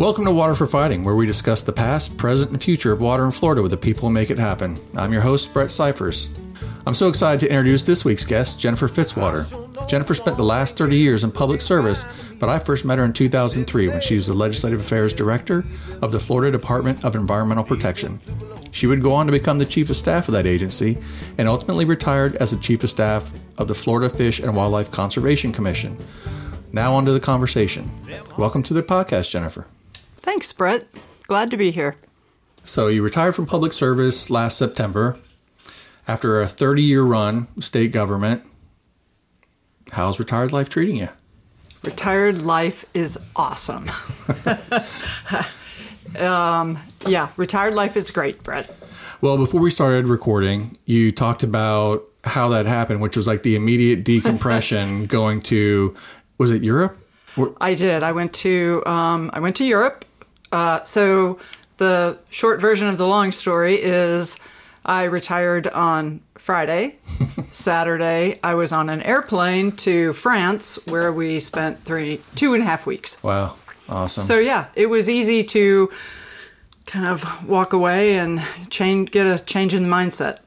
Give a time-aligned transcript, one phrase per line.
[0.00, 3.22] Welcome to Water for Fighting, where we discuss the past, present, and future of water
[3.26, 4.78] in Florida with the people who make it happen.
[4.96, 6.30] I'm your host, Brett Cyphers.
[6.86, 9.44] I'm so excited to introduce this week's guest, Jennifer Fitzwater.
[9.88, 12.06] Jennifer spent the last 30 years in public service,
[12.38, 15.66] but I first met her in 2003 when she was the Legislative Affairs Director
[16.00, 18.20] of the Florida Department of Environmental Protection.
[18.72, 20.96] She would go on to become the Chief of Staff of that agency
[21.36, 25.52] and ultimately retired as the Chief of Staff of the Florida Fish and Wildlife Conservation
[25.52, 25.98] Commission.
[26.72, 27.90] Now, on to the conversation.
[28.38, 29.66] Welcome to the podcast, Jennifer.
[30.20, 30.86] Thanks, Brett.
[31.26, 31.96] Glad to be here.
[32.64, 35.16] So, you retired from public service last September
[36.06, 38.42] after a 30 year run state government.
[39.92, 41.08] How's retired life treating you?
[41.82, 43.86] Retired life is awesome.
[46.18, 48.70] um, yeah, retired life is great, Brett.
[49.22, 53.54] Well, before we started recording, you talked about how that happened, which was like the
[53.54, 55.94] immediate decompression going to,
[56.38, 56.96] was it Europe?
[57.60, 58.02] I did.
[58.02, 60.04] I went to um, I went to Europe
[60.52, 61.38] uh, so
[61.76, 64.38] the short version of the long story is
[64.84, 66.98] I retired on Friday.
[67.50, 72.66] Saturday, I was on an airplane to France where we spent three, two and a
[72.66, 73.22] half weeks.
[73.22, 73.56] Wow,
[73.88, 74.22] awesome.
[74.22, 75.90] So yeah, it was easy to
[76.86, 80.38] kind of walk away and change, get a change in the mindset.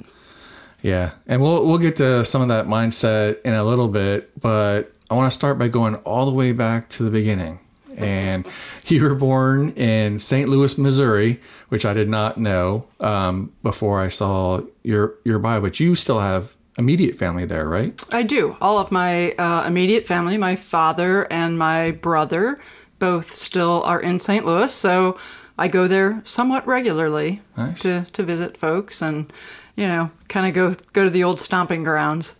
[0.81, 4.91] Yeah, and we'll we'll get to some of that mindset in a little bit, but
[5.09, 7.59] I want to start by going all the way back to the beginning
[7.97, 8.45] and
[8.87, 10.49] you were born in St.
[10.49, 15.61] Louis, Missouri, which I did not know um, before I saw your your bio.
[15.61, 18.03] But you still have immediate family there, right?
[18.11, 18.57] I do.
[18.59, 22.59] All of my uh, immediate family, my father and my brother,
[22.99, 24.45] both still are in St.
[24.45, 25.17] Louis, so
[25.57, 27.81] I go there somewhat regularly nice.
[27.81, 29.31] to to visit folks and
[29.75, 32.35] you know kind of go go to the old stomping grounds.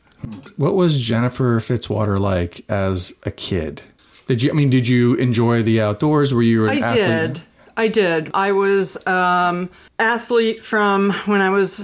[0.56, 3.82] What was Jennifer Fitzwater like as a kid?
[4.28, 4.52] Did you?
[4.52, 6.34] I mean, did you enjoy the outdoors?
[6.34, 7.34] Were you an I athlete?
[7.34, 7.42] did.
[7.76, 8.32] I did.
[8.34, 9.70] I was um,
[10.00, 11.84] athlete from when I was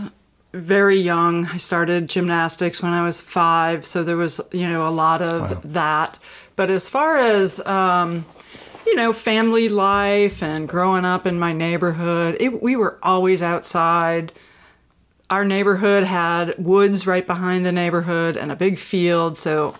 [0.54, 1.46] very young.
[1.48, 5.52] I started gymnastics when I was five, so there was you know a lot of
[5.52, 5.62] wow.
[5.66, 6.20] that.
[6.56, 8.26] But as far as um,
[8.90, 14.32] you know, family life and growing up in my neighborhood, it, we were always outside.
[15.30, 19.76] Our neighborhood had woods right behind the neighborhood and a big field, so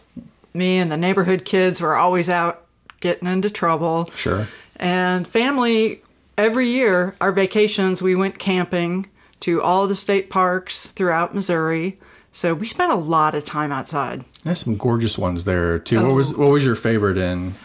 [0.54, 2.66] me and the neighborhood kids were always out
[3.00, 4.06] getting into trouble.
[4.12, 4.48] Sure.
[4.78, 6.02] And family,
[6.38, 9.08] every year, our vacations, we went camping
[9.42, 11.98] to all the state parks throughout Missouri.
[12.32, 14.24] So we spent a lot of time outside.
[14.44, 15.98] There's some gorgeous ones there too.
[15.98, 16.08] Oh.
[16.08, 17.56] What was what was your favorite in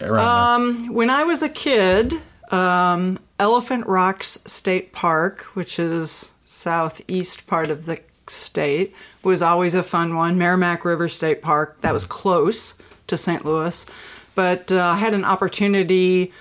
[0.00, 2.14] around um, When I was a kid,
[2.50, 7.98] um, Elephant Rocks State Park, which is southeast part of the
[8.30, 10.38] state was always a fun one.
[10.38, 13.44] Meramec River State Park, that was close to St.
[13.44, 13.86] Louis.
[14.34, 16.32] But uh, I had an opportunity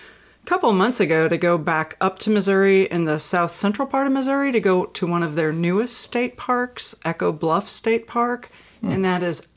[0.44, 4.08] a couple months ago to go back up to Missouri in the south central part
[4.08, 8.50] of Missouri to go to one of their newest state parks, Echo Bluff State Park.
[8.82, 8.92] Hmm.
[8.92, 9.52] And that is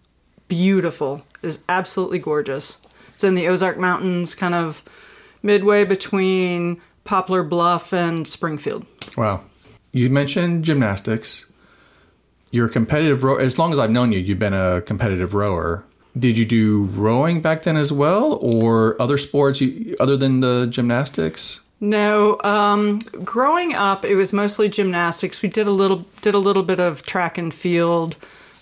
[0.47, 1.25] beautiful.
[1.43, 2.81] It is absolutely gorgeous.
[3.15, 4.85] It's in the Ozark Mountains, kind of
[5.43, 8.87] midway between Poplar Bluff and Springfield.
[9.17, 9.45] Wow.
[9.93, 11.47] You mentioned gymnastics
[12.51, 13.41] you're a competitive rower.
[13.41, 15.85] As long as I've known you, you've been a competitive rower.
[16.19, 20.67] Did you do rowing back then as well, or other sports you, other than the
[20.67, 21.61] gymnastics?
[21.81, 25.43] No, um, growing up, it was mostly gymnastics.
[25.43, 28.17] We did a little did a little bit of track and field,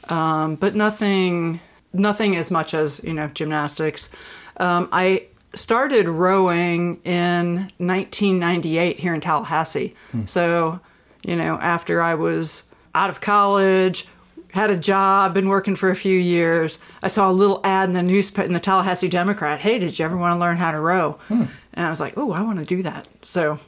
[0.09, 1.61] um, but nothing
[1.95, 4.11] nothing as much as you know gymnastics.
[4.59, 9.95] Um, I started rowing in 1998 here in Tallahassee.
[10.13, 10.27] Hmm.
[10.27, 10.81] So,
[11.25, 14.09] you know, after I was out of college,
[14.53, 16.79] had a job, been working for a few years.
[17.03, 19.61] I saw a little ad in the newspaper in the Tallahassee Democrat.
[19.61, 21.19] Hey, did you ever want to learn how to row?
[21.29, 21.45] Hmm.
[21.75, 23.07] And I was like, oh, I want to do that.
[23.21, 23.59] So,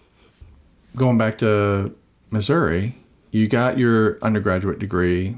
[0.97, 1.95] going back to
[2.31, 2.95] Missouri,
[3.31, 5.37] you got your undergraduate degree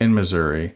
[0.00, 0.72] in Missouri.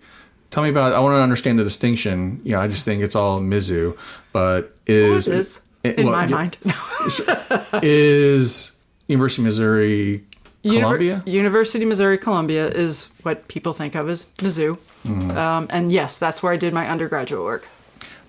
[0.51, 0.93] Tell me about.
[0.93, 2.43] I want to understand the distinction.
[2.45, 3.99] You know, I just think it's all Mizzou,
[4.33, 6.59] but is well, it is it, in well, my mind
[7.83, 10.25] is University of Missouri
[10.65, 11.23] Columbia?
[11.27, 14.79] University of Missouri Columbia is what people think of as Mizzou.
[15.05, 15.37] Mm-hmm.
[15.37, 17.69] Um, and yes, that's where I did my undergraduate work.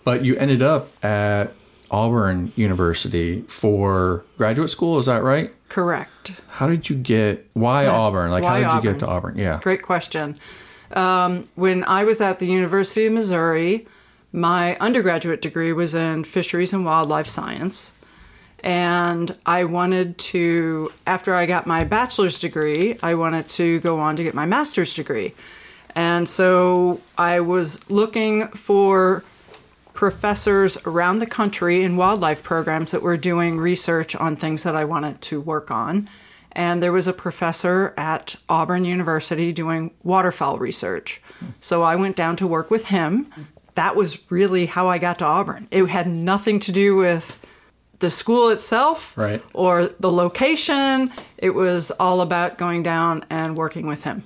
[0.04, 1.54] But you ended up at
[1.90, 5.52] Auburn University for graduate school, is that right?
[5.70, 6.42] Correct.
[6.50, 7.92] How did you get, why yeah.
[7.92, 8.32] Auburn?
[8.32, 8.84] Like, why how did Auburn?
[8.84, 9.38] you get to Auburn?
[9.38, 9.60] Yeah.
[9.62, 10.36] Great question.
[10.92, 13.88] Um, when I was at the University of Missouri,
[14.32, 17.94] my undergraduate degree was in fisheries and wildlife science
[18.66, 24.16] and I wanted to, after I got my bachelor's degree, I wanted to go on
[24.16, 25.36] to get my master's degree.
[25.94, 29.24] And so I was looking for
[29.94, 34.84] professors around the country in wildlife programs that were doing research on things that I
[34.84, 36.10] wanted to work on.
[36.52, 41.22] And there was a professor at Auburn University doing waterfowl research.
[41.60, 43.28] So I went down to work with him.
[43.76, 45.68] That was really how I got to Auburn.
[45.70, 47.46] It had nothing to do with
[48.00, 49.42] the school itself Right.
[49.54, 51.12] or the location.
[51.38, 54.24] It was all about going down and working with him.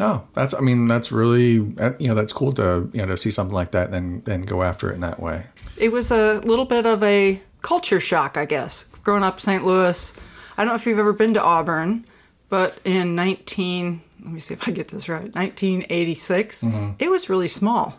[0.00, 0.54] Oh, that's.
[0.54, 1.52] I mean, that's really.
[1.98, 4.42] You know, that's cool to you know to see something like that, and then then
[4.42, 5.46] go after it in that way.
[5.76, 8.84] It was a little bit of a culture shock, I guess.
[9.02, 9.64] Growing up St.
[9.64, 10.12] Louis,
[10.56, 12.04] I don't know if you've ever been to Auburn,
[12.48, 16.64] but in 19, let me see if I get this right, 1986,
[16.98, 17.96] it was really small.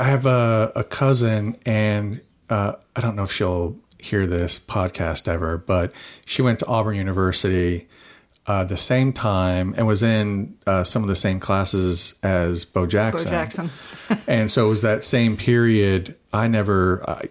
[0.00, 2.20] I have a, a cousin, and
[2.50, 5.92] uh, I don't know if she'll hear this podcast ever, but
[6.24, 7.88] she went to Auburn University
[8.48, 12.86] uh, the same time and was in uh, some of the same classes as Bo
[12.86, 13.24] Jackson.
[13.24, 13.70] Bo Jackson.
[14.26, 16.16] and so it was that same period.
[16.32, 17.24] I never, I,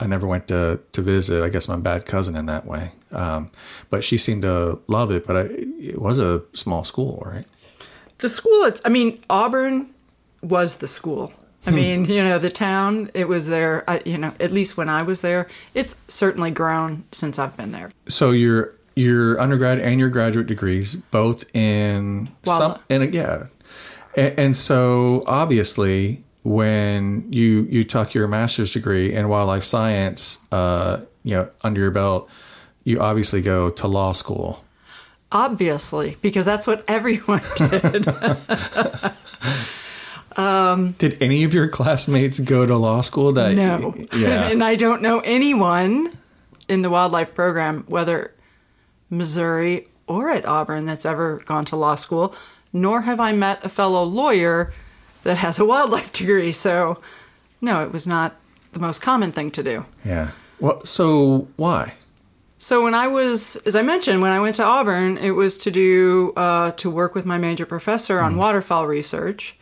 [0.00, 1.42] I never went to to visit.
[1.42, 2.92] I guess I'm a bad cousin in that way.
[3.12, 3.50] Um,
[3.90, 5.26] but she seemed to love it.
[5.26, 7.44] But I, it was a small school, right?
[8.18, 9.92] The school, it's, I mean, Auburn
[10.42, 11.32] was the school.
[11.64, 14.88] I mean, you know, the town, it was there, I, you know, at least when
[14.88, 15.48] I was there.
[15.74, 17.92] It's certainly grown since I've been there.
[18.08, 23.46] So your your undergrad and your graduate degrees both in Wild- some and yeah,
[24.16, 31.00] and, and so obviously when you you took your master's degree in wildlife science, uh,
[31.22, 32.28] you know, under your belt,
[32.84, 34.64] you obviously go to law school.
[35.30, 38.04] Obviously, because that's what everyone did.
[40.98, 43.32] Did any of your classmates go to law school?
[43.32, 43.94] That No.
[44.14, 44.48] yeah.
[44.50, 46.12] and I don't know anyone
[46.68, 48.32] in the wildlife program, whether
[49.10, 52.34] Missouri or at Auburn, that's ever gone to law school,
[52.72, 54.72] nor have I met a fellow lawyer
[55.22, 56.52] that has a wildlife degree.
[56.52, 57.00] So,
[57.60, 58.36] no, it was not
[58.72, 59.86] the most common thing to do.
[60.04, 60.30] yeah.
[60.60, 61.94] Well, so why?
[62.56, 65.72] So when I was, as I mentioned, when I went to Auburn, it was to
[65.72, 69.58] do uh, to work with my major professor on waterfowl research.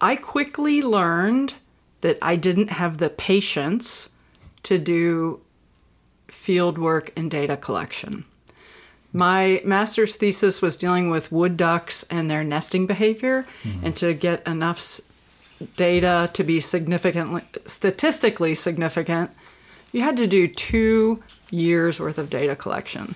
[0.00, 1.54] I quickly learned
[2.00, 4.10] that I didn't have the patience
[4.62, 5.40] to do
[6.28, 8.24] field work and data collection.
[9.12, 13.86] My master's thesis was dealing with wood ducks and their nesting behavior, mm-hmm.
[13.86, 15.00] and to get enough
[15.76, 19.32] data to be significantly statistically significant,
[19.92, 23.14] you had to do two years worth of data collection.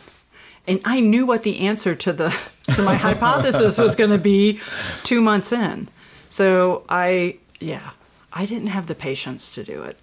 [0.66, 2.30] And I knew what the answer to the
[2.74, 4.60] to my hypothesis was going to be
[5.04, 5.88] 2 months in.
[6.28, 7.90] So I yeah,
[8.32, 9.98] I didn't have the patience to do it.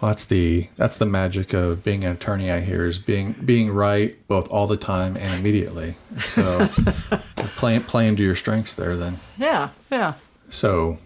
[0.00, 2.50] Well, that's the that's the magic of being an attorney.
[2.50, 5.96] I hear is being being right both all the time and immediately.
[6.18, 6.66] So
[7.56, 8.96] play play into your strengths there.
[8.96, 10.14] Then Yeah, yeah.
[10.48, 10.98] so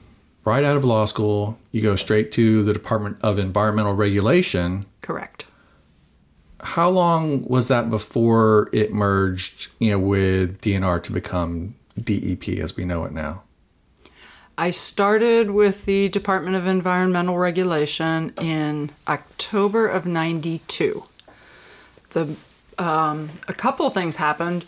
[0.44, 4.84] right out of law school, you go straight to the Department of Environmental Regulation.
[5.02, 5.46] Correct.
[6.60, 12.76] How long was that before it merged, you know, with DNR to become DEP as
[12.76, 13.42] we know it now?
[14.58, 21.04] I started with the Department of Environmental Regulation in October of 92.
[22.10, 22.34] The,
[22.78, 24.64] um, a couple things happened.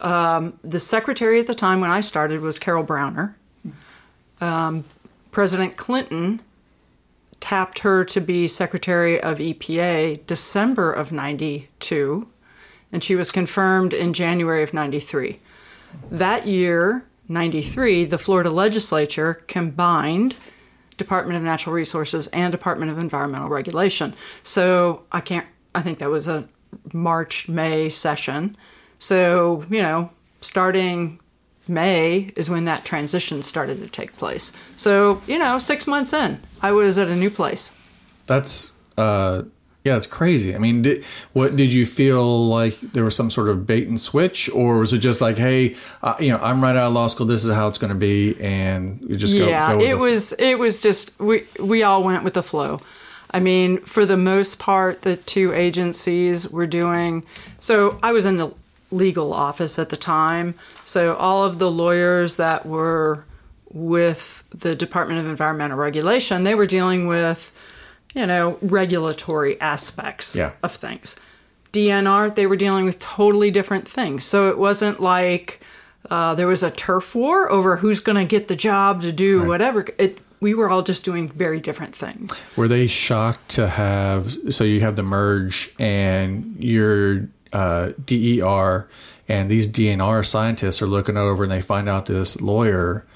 [0.00, 3.36] Um, the secretary at the time when I started was Carol Browner.
[4.40, 4.84] Um,
[5.32, 6.40] President Clinton
[7.40, 12.28] tapped her to be Secretary of EPA December of 92,
[12.92, 15.40] and she was confirmed in January of 93.
[16.08, 20.36] That year, 93, the Florida legislature combined
[20.96, 24.14] Department of Natural Resources and Department of Environmental Regulation.
[24.42, 26.48] So I can't, I think that was a
[26.92, 28.56] March, May session.
[28.98, 31.20] So, you know, starting
[31.66, 34.52] May is when that transition started to take place.
[34.76, 37.80] So, you know, six months in, I was at a new place.
[38.26, 39.42] That's uh
[39.84, 40.54] yeah, it's crazy.
[40.54, 44.00] I mean, did, what did you feel like there was some sort of bait and
[44.00, 47.06] switch, or was it just like, hey, uh, you know, I'm right out of law
[47.08, 47.26] school.
[47.26, 49.46] This is how it's going to be, and you just go.
[49.46, 52.42] yeah go with it the- was it was just we we all went with the
[52.42, 52.80] flow
[53.30, 57.24] i mean for the most part the two agencies were doing
[57.58, 58.52] so i was in the
[58.90, 63.24] legal office at the time so all of the lawyers that were
[63.72, 67.52] with the department of environmental regulation they were dealing with
[68.14, 70.52] you know regulatory aspects Yeah.
[70.62, 71.16] of things
[71.72, 75.60] dnr they were dealing with totally different things so it wasn't like
[76.10, 79.42] uh, there was a turf war over who's going to get the job to do
[79.48, 79.86] whatever.
[79.96, 82.38] It, we were all just doing very different things.
[82.58, 84.30] Were they shocked to have?
[84.52, 88.86] So you have the merge, and your uh, DER
[89.30, 93.06] and these DNR scientists are looking over, and they find out this lawyer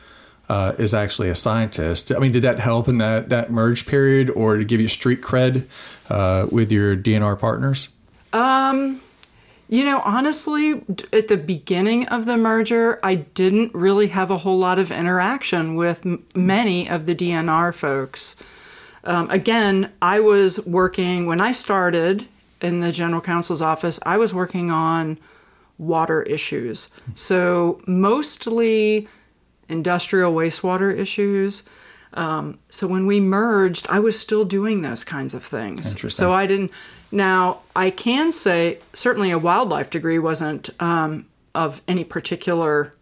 [0.48, 2.12] uh, is actually a scientist.
[2.12, 5.20] I mean, did that help in that that merge period, or to give you street
[5.20, 5.66] cred
[6.08, 7.88] uh, with your DNR partners?
[8.32, 9.00] Um,
[9.68, 14.58] you know, honestly, at the beginning of the merger, I didn't really have a whole
[14.58, 18.36] lot of interaction with m- many of the DNR folks.
[19.04, 22.26] Um, again, I was working when I started
[22.60, 25.18] in the general counsel's office, I was working on
[25.76, 26.88] water issues.
[27.14, 29.06] So, mostly
[29.68, 31.64] industrial wastewater issues.
[32.14, 35.94] Um, so when we merged, I was still doing those kinds of things.
[36.14, 36.72] So I didn't.
[37.12, 42.94] Now I can say certainly a wildlife degree wasn't um, of any particular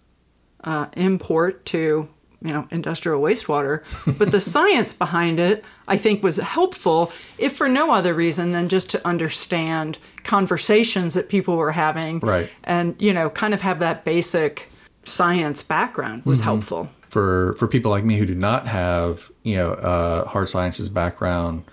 [0.65, 2.09] uh, import to
[2.43, 3.83] you know industrial wastewater,
[4.19, 8.69] but the science behind it I think was helpful, if for no other reason than
[8.69, 12.53] just to understand conversations that people were having, right?
[12.65, 14.69] And you know, kind of have that basic
[15.07, 16.51] science background was mm-hmm.
[16.51, 20.89] helpful for for people like me who do not have you know uh, hard sciences
[20.89, 21.65] background.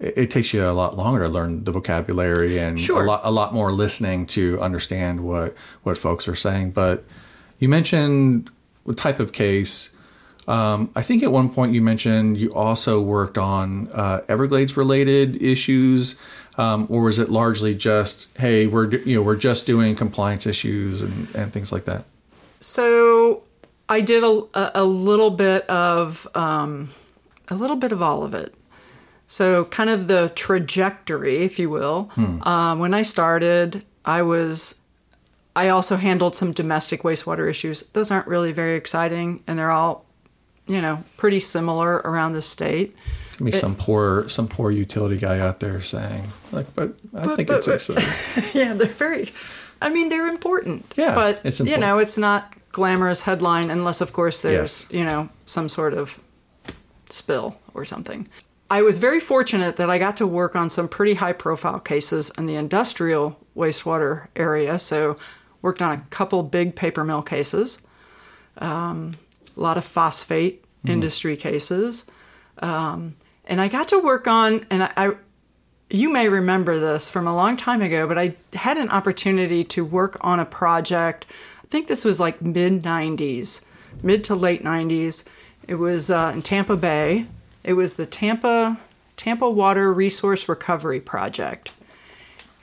[0.00, 3.04] It, it, takes you a lot longer to learn the vocabulary and sure.
[3.04, 6.72] a lot a lot more listening to understand what what folks are saying.
[6.72, 7.04] But
[7.58, 8.50] you mentioned
[8.86, 9.94] the type of case.
[10.46, 15.42] Um, I think at one point you mentioned you also worked on uh, Everglades related
[15.42, 16.18] issues,
[16.56, 21.02] um, or was it largely just hey we're you know we're just doing compliance issues
[21.02, 22.04] and, and things like that?
[22.60, 23.44] So
[23.88, 26.88] I did a, a little bit of um,
[27.48, 28.54] a little bit of all of it.
[29.26, 32.04] So kind of the trajectory, if you will.
[32.14, 32.42] Hmm.
[32.42, 34.80] Uh, when I started, I was
[35.54, 37.82] I also handled some domestic wastewater issues.
[37.90, 40.04] Those aren't really very exciting, and they're all,
[40.66, 42.96] you know, pretty similar around the state.
[43.42, 47.48] Be some poor some poor utility guy out there saying like, but I but, think
[47.48, 49.30] but, it's but, yeah, they're very.
[49.80, 50.92] I mean, they're important.
[50.96, 51.68] Yeah, but important.
[51.68, 54.92] you know, it's not glamorous headline unless, of course, there's yes.
[54.92, 56.20] you know some sort of
[57.08, 58.28] spill or something.
[58.70, 62.30] I was very fortunate that I got to work on some pretty high profile cases
[62.36, 64.78] in the industrial wastewater area.
[64.78, 65.16] So,
[65.62, 67.80] worked on a couple big paper mill cases,
[68.58, 69.14] um,
[69.56, 70.90] a lot of phosphate mm.
[70.90, 72.04] industry cases,
[72.58, 73.14] um,
[73.46, 75.14] and I got to work on and I
[75.90, 79.84] you may remember this from a long time ago, but I had an opportunity to
[79.84, 81.26] work on a project.
[81.62, 83.64] I think this was like mid 90s,
[84.02, 85.26] mid to late 90s.
[85.66, 87.26] It was uh, in Tampa Bay.
[87.64, 88.78] It was the Tampa
[89.16, 91.72] Tampa Water Resource Recovery Project.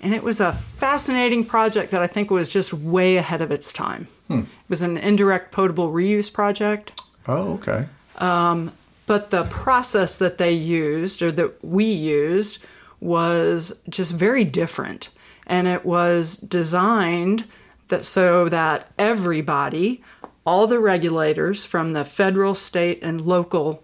[0.02, 3.74] And it was a fascinating project that I think was just way ahead of its
[3.74, 4.04] time.
[4.28, 4.40] Hmm.
[4.40, 7.02] It was an indirect potable reuse project.
[7.28, 7.88] Oh, okay.
[8.18, 8.72] Um,
[9.08, 12.64] but the process that they used, or that we used,
[13.06, 15.10] was just very different.
[15.48, 17.46] And it was designed
[17.90, 20.04] that so that everybody,
[20.46, 23.84] all the regulators from the federal, state, and local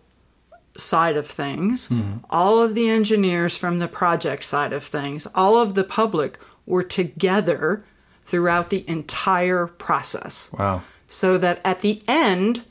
[0.75, 2.17] side of things, mm-hmm.
[2.29, 6.83] all of the engineers from the project side of things, all of the public were
[6.83, 7.83] together
[8.23, 10.51] throughout the entire process.
[10.57, 10.81] Wow.
[11.05, 12.63] So that at the end,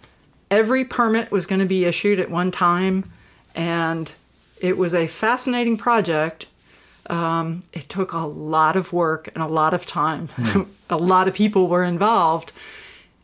[0.50, 3.10] every permit was going to be issued at one time
[3.54, 4.12] and
[4.60, 6.46] it was a fascinating project.
[7.08, 10.26] Um, it took a lot of work and a lot of time.
[10.26, 10.68] Mm.
[10.90, 12.52] a lot of people were involved.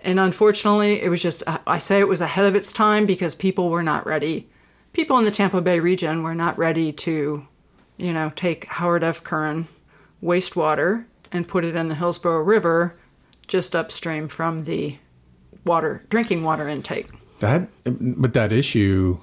[0.00, 3.70] And unfortunately, it was just, I say it was ahead of its time because people
[3.70, 4.48] were not ready.
[4.92, 7.46] People in the Tampa Bay region were not ready to,
[7.96, 9.22] you know, take Howard F.
[9.22, 9.66] Curran
[10.22, 12.96] wastewater and put it in the Hillsborough River
[13.46, 14.98] just upstream from the
[15.64, 17.08] water, drinking water intake.
[17.40, 19.20] That, but that issue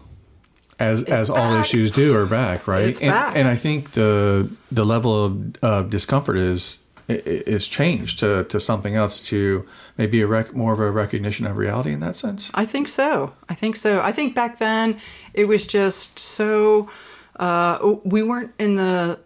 [0.83, 1.37] as it's as back.
[1.37, 2.85] all issues do are back, right?
[2.85, 3.35] It's and, back.
[3.35, 8.95] and I think the the level of uh, discomfort is is changed to, to something
[8.95, 12.49] else to maybe a rec- more of a recognition of reality in that sense.
[12.53, 13.33] I think so.
[13.49, 14.01] I think so.
[14.01, 14.97] I think back then
[15.33, 16.89] it was just so
[17.37, 19.19] uh, we weren't in the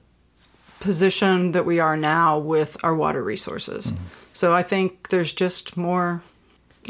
[0.80, 3.92] position that we are now with our water resources.
[3.92, 4.06] Mm-hmm.
[4.34, 6.24] So I think there's just more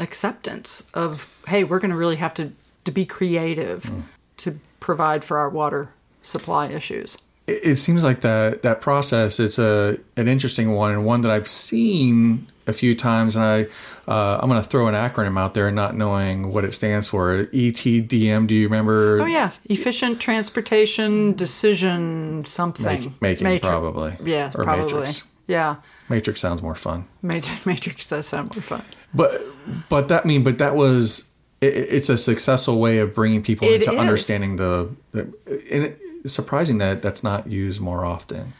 [0.00, 2.52] acceptance of hey, we're going to really have to
[2.84, 3.82] to be creative.
[3.84, 4.02] Mm
[4.38, 5.92] to provide for our water
[6.22, 7.18] supply issues.
[7.46, 11.48] It seems like that that process it's a an interesting one and one that I've
[11.48, 13.62] seen a few times, and I
[14.06, 17.44] uh, I'm going to throw an acronym out there, not knowing what it stands for.
[17.46, 18.46] ETDM.
[18.46, 19.20] Do you remember?
[19.22, 22.84] Oh yeah, efficient transportation decision something.
[22.84, 24.16] Make, making Matri- probably.
[24.22, 25.00] Yeah, or probably.
[25.00, 25.24] Matrix.
[25.46, 25.76] Yeah.
[26.10, 27.06] Matrix sounds more fun.
[27.22, 28.84] Matrix does sound more fun.
[29.14, 29.42] But
[29.88, 31.27] but that mean but that was
[31.60, 33.98] it, it's a successful way of bringing people it into is.
[33.98, 35.22] understanding the, the
[35.70, 38.52] and it's surprising that that's not used more often.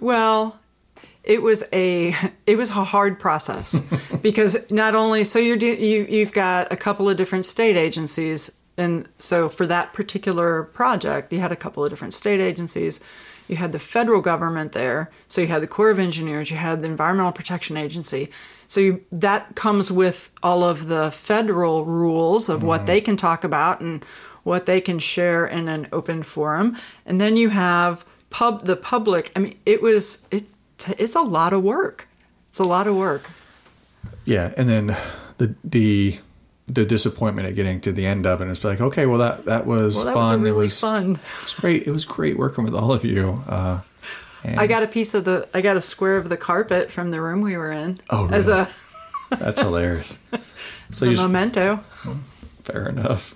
[0.00, 0.58] Well,
[1.24, 2.14] it was a
[2.46, 7.08] it was a hard process because not only so you're you you've got a couple
[7.08, 11.90] of different state agencies and so for that particular project you had a couple of
[11.90, 13.00] different state agencies
[13.48, 16.80] you had the federal government there so you had the corps of engineers you had
[16.82, 18.30] the environmental protection agency.
[18.66, 23.44] So you, that comes with all of the federal rules of what they can talk
[23.44, 24.04] about and
[24.42, 26.76] what they can share in an open forum.
[27.06, 29.32] And then you have pub the public.
[29.34, 30.44] I mean it was it
[30.98, 32.08] it's a lot of work.
[32.48, 33.30] It's a lot of work.
[34.24, 34.96] Yeah, and then
[35.38, 36.18] the the
[36.68, 38.48] the disappointment at getting to the end of it.
[38.48, 40.42] It's like, okay, well that that was well that fun.
[40.42, 41.86] was a it was, fun It was great.
[41.86, 43.42] It was great working with all of you.
[43.48, 43.80] Uh,
[44.56, 47.20] i got a piece of the i got a square of the carpet from the
[47.20, 48.60] room we were in Oh, as really?
[49.30, 50.16] a that's hilarious.
[50.32, 50.40] as
[50.92, 51.76] So a memento
[52.62, 53.34] fair enough.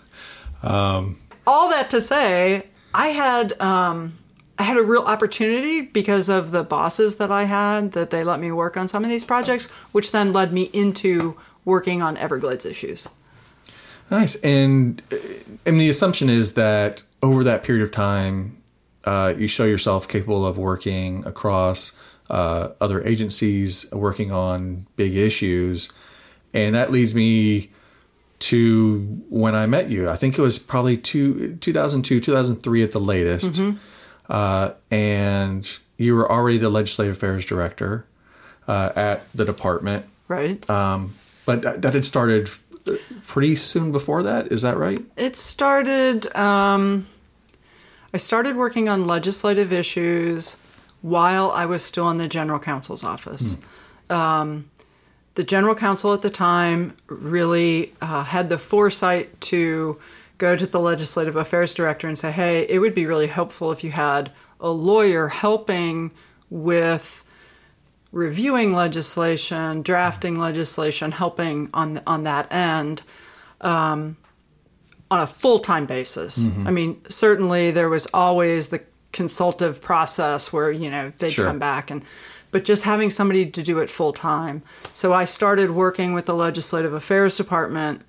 [0.63, 4.13] all that to say, I had um,
[4.59, 8.39] I had a real opportunity because of the bosses that I had that they let
[8.41, 12.65] me work on some of these projects, which then led me into working on Everglades
[12.67, 13.09] issues.
[14.13, 14.37] Nice.
[14.43, 15.17] And uh,
[15.65, 18.59] and the assumption is that over that period of time,
[19.05, 21.97] uh, you show yourself capable of working across
[22.29, 25.91] uh, other agencies, working on big issues,
[26.53, 27.71] and that leads me
[28.41, 29.01] to
[29.31, 30.11] when I met you.
[30.11, 33.63] I think it was probably two, 2002, 2003 at the latest.
[34.29, 38.07] Uh, and you were already the legislative affairs director
[38.69, 40.07] uh, at the department.
[40.29, 40.69] Right.
[40.69, 41.15] Um,
[41.47, 42.51] but that, that had started
[43.27, 44.53] pretty soon before that.
[44.53, 44.99] Is that right?
[45.17, 46.35] It started.
[46.35, 47.07] Um,
[48.15, 50.63] I started working on legislative issues
[51.01, 53.59] while I was still in the general counsel's office.
[54.11, 54.71] Um,
[55.35, 59.99] the general counsel at the time really uh, had the foresight to
[60.39, 63.83] go to the legislative affairs director and say, "Hey, it would be really helpful if
[63.83, 66.11] you had a lawyer helping
[66.51, 67.25] with."
[68.13, 73.03] Reviewing legislation, drafting legislation, helping on on that end
[73.61, 74.17] um,
[75.11, 76.47] on a full time basis.
[76.67, 81.47] I mean, certainly there was always the consultative process where you know they'd Sure.
[81.47, 82.03] come back and.
[82.51, 84.63] But just having somebody to do it full time.
[84.93, 88.03] So I started working with the Legislative Affairs Department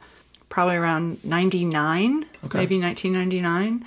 [0.50, 2.58] probably around 99, Okay.
[2.58, 3.86] maybe 1999,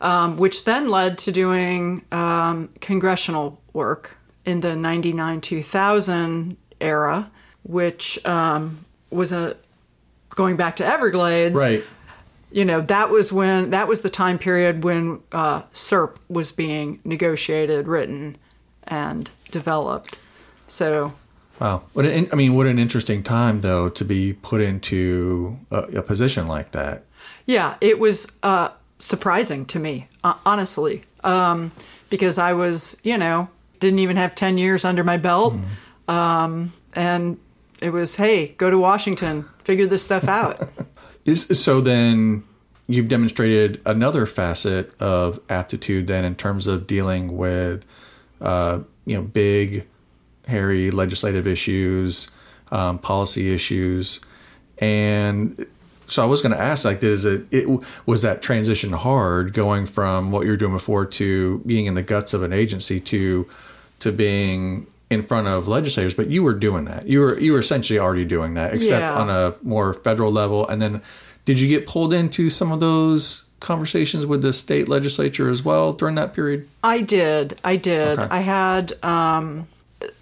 [0.00, 4.16] um, which then led to doing um, congressional work
[4.48, 7.30] in the 99 2000 era,
[7.64, 9.56] which um, was a
[10.30, 11.58] going back to Everglades.
[11.58, 11.84] Right.
[12.50, 16.98] You know, that was when that was the time period when uh, CERP was being
[17.04, 18.38] negotiated, written,
[18.84, 20.18] and developed.
[20.66, 21.12] So
[21.60, 21.82] Wow.
[21.92, 26.02] What an, I mean, what an interesting time though to be put into a, a
[26.02, 27.04] position like that.
[27.44, 31.72] Yeah, it was uh, surprising to me, uh, honestly, um,
[32.08, 33.48] because I was, you know,
[33.80, 35.54] didn't even have 10 years under my belt.
[36.06, 37.38] Um, and
[37.80, 40.68] it was, hey, go to Washington, figure this stuff out.
[41.24, 42.44] Is so then
[42.86, 47.84] you've demonstrated another facet of aptitude then in terms of dealing with
[48.40, 49.86] uh, you know big
[50.46, 52.30] hairy legislative issues
[52.72, 54.20] um, policy issues
[54.78, 55.66] and
[56.08, 57.66] so I was going to ask like is it, it
[58.06, 62.02] was that transition hard going from what you were doing before to being in the
[62.02, 63.48] guts of an agency to
[64.00, 67.60] to being in front of legislators but you were doing that you were you were
[67.60, 69.14] essentially already doing that except Yeah.
[69.18, 71.00] on a more federal level and then
[71.44, 75.92] did you get pulled into some of those conversations with the state legislature as well
[75.92, 77.58] during that period I did.
[77.64, 78.18] I did.
[78.18, 78.28] Okay.
[78.30, 79.66] I had um,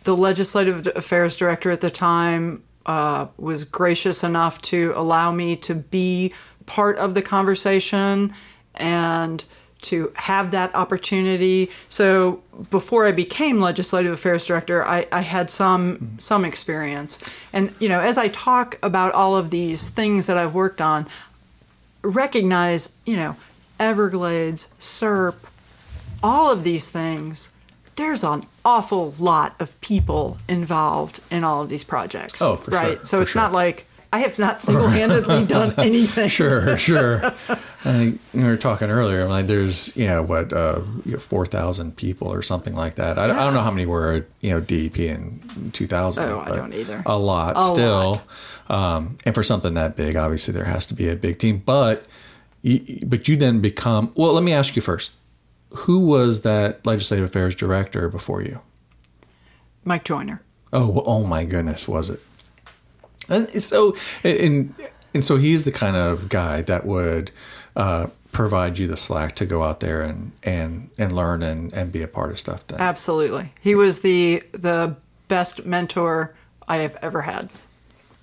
[0.04, 5.74] the legislative affairs director at the time uh, was gracious enough to allow me to
[5.74, 6.32] be
[6.64, 8.32] part of the conversation
[8.76, 9.44] and
[9.82, 11.70] to have that opportunity.
[11.88, 17.18] So before I became legislative affairs director, I, I had some some experience.
[17.52, 21.06] And you know, as I talk about all of these things that I've worked on,
[22.02, 23.36] recognize you know
[23.78, 25.36] Everglades, CERP,
[26.22, 27.50] all of these things,
[27.96, 32.42] there's an awful lot of people involved in all of these projects.
[32.42, 32.96] Oh, for right.
[32.96, 33.40] sure, So it's sure.
[33.42, 36.28] not like I have not single handedly done anything.
[36.28, 37.20] sure sure
[37.84, 42.28] we were talking earlier I'm like there's you know what uh, you know, 4,000 people
[42.32, 45.70] or something like that I, I don't know how many were you know DEP in
[45.72, 47.02] 2000 Oh, I don't either.
[47.06, 48.22] a lot A still
[48.68, 52.06] Um, and for something that big obviously there has to be a big team but
[52.62, 55.10] you, but you then become well let me ask you first
[55.76, 58.60] who was that legislative affairs director before you
[59.84, 60.42] Mike Joyner.
[60.72, 62.20] Oh, oh my goodness, was it?
[63.28, 64.74] And so, and
[65.14, 67.30] and so he's the kind of guy that would
[67.76, 71.92] uh, provide you the slack to go out there and and and learn and and
[71.92, 72.66] be a part of stuff.
[72.66, 73.52] Then, Absolutely.
[73.60, 74.96] He was the the
[75.28, 76.34] best mentor
[76.68, 77.48] I have ever had.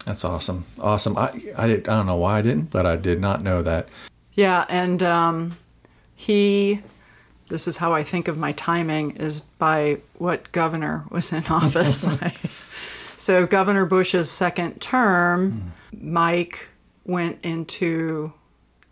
[0.05, 0.65] That's awesome.
[0.79, 1.17] Awesome.
[1.17, 3.87] I I, did, I don't know why I didn't, but I did not know that.
[4.33, 5.55] Yeah, and um,
[6.15, 6.81] he,
[7.49, 12.07] this is how I think of my timing, is by what governor was in office.
[13.17, 16.13] so, Governor Bush's second term, hmm.
[16.13, 16.69] Mike
[17.05, 18.33] went into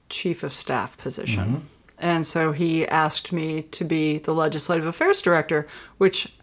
[0.09, 1.43] chief of staff position.
[1.43, 1.65] Mm-hmm.
[2.01, 6.33] And so he asked me to be the legislative affairs director, which,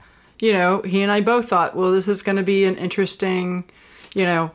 [0.40, 3.64] you know, he and I both thought, well, this is going to be an interesting,
[4.14, 4.53] you know,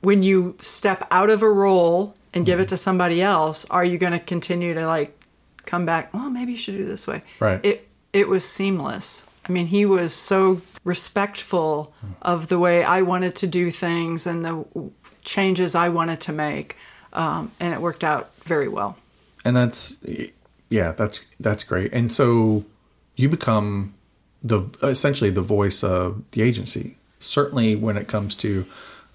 [0.00, 2.68] when you step out of a role and give it mm-hmm.
[2.70, 5.17] to somebody else, are you going to continue to like
[5.68, 6.12] come back?
[6.14, 7.22] Well, maybe you should do it this way.
[7.40, 7.60] Right.
[7.64, 9.26] It it was seamless.
[9.48, 14.44] I mean, he was so respectful of the way I wanted to do things and
[14.44, 14.64] the
[15.24, 16.76] changes I wanted to make,
[17.12, 18.96] um, and it worked out very well.
[19.44, 19.96] and that's
[20.70, 22.64] yeah that's that's great and so
[23.16, 23.94] you become
[24.42, 28.64] the essentially the voice of the agency certainly when it comes to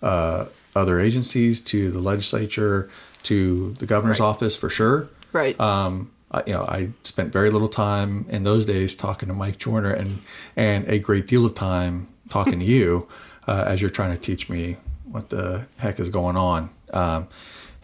[0.01, 2.89] uh, other agencies to the legislature
[3.23, 4.25] to the governor's Right.
[4.31, 5.59] office for sure Right.
[5.59, 6.09] um,
[6.47, 10.21] You know, I spent very little time in those days talking to Mike Joyner, and
[10.55, 13.07] and a great deal of time talking to you
[13.47, 16.69] uh, as you're trying to teach me what the heck is going on.
[16.91, 17.27] Um,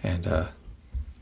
[0.04, 0.48] and uh,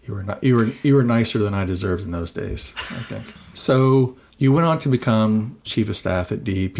[0.05, 2.99] you were not you were you were nicer than I deserved in those days, I
[2.99, 3.23] think.
[3.55, 6.77] so you went on to become chief of staff at DEP.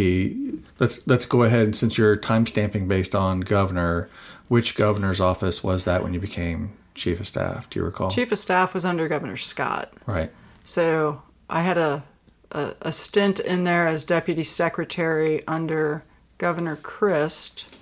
[0.80, 4.10] Let's let's go ahead since you're time stamping based on governor.
[4.48, 7.70] Which governor's office was that when you became chief of staff?
[7.70, 8.10] Do you recall?
[8.10, 9.94] Chief of staff was under Governor Scott.
[10.06, 10.32] Right.
[10.64, 12.04] So I had a,
[12.52, 16.04] a, a stint in there as deputy secretary under
[16.38, 17.74] Governor Crist.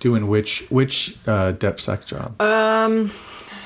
[0.00, 2.40] Doing which which uh, DepSec job?
[2.40, 3.10] Um,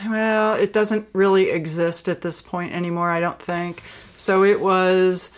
[0.09, 3.83] Well, it doesn't really exist at this point anymore, I don't think.
[4.17, 5.31] So it was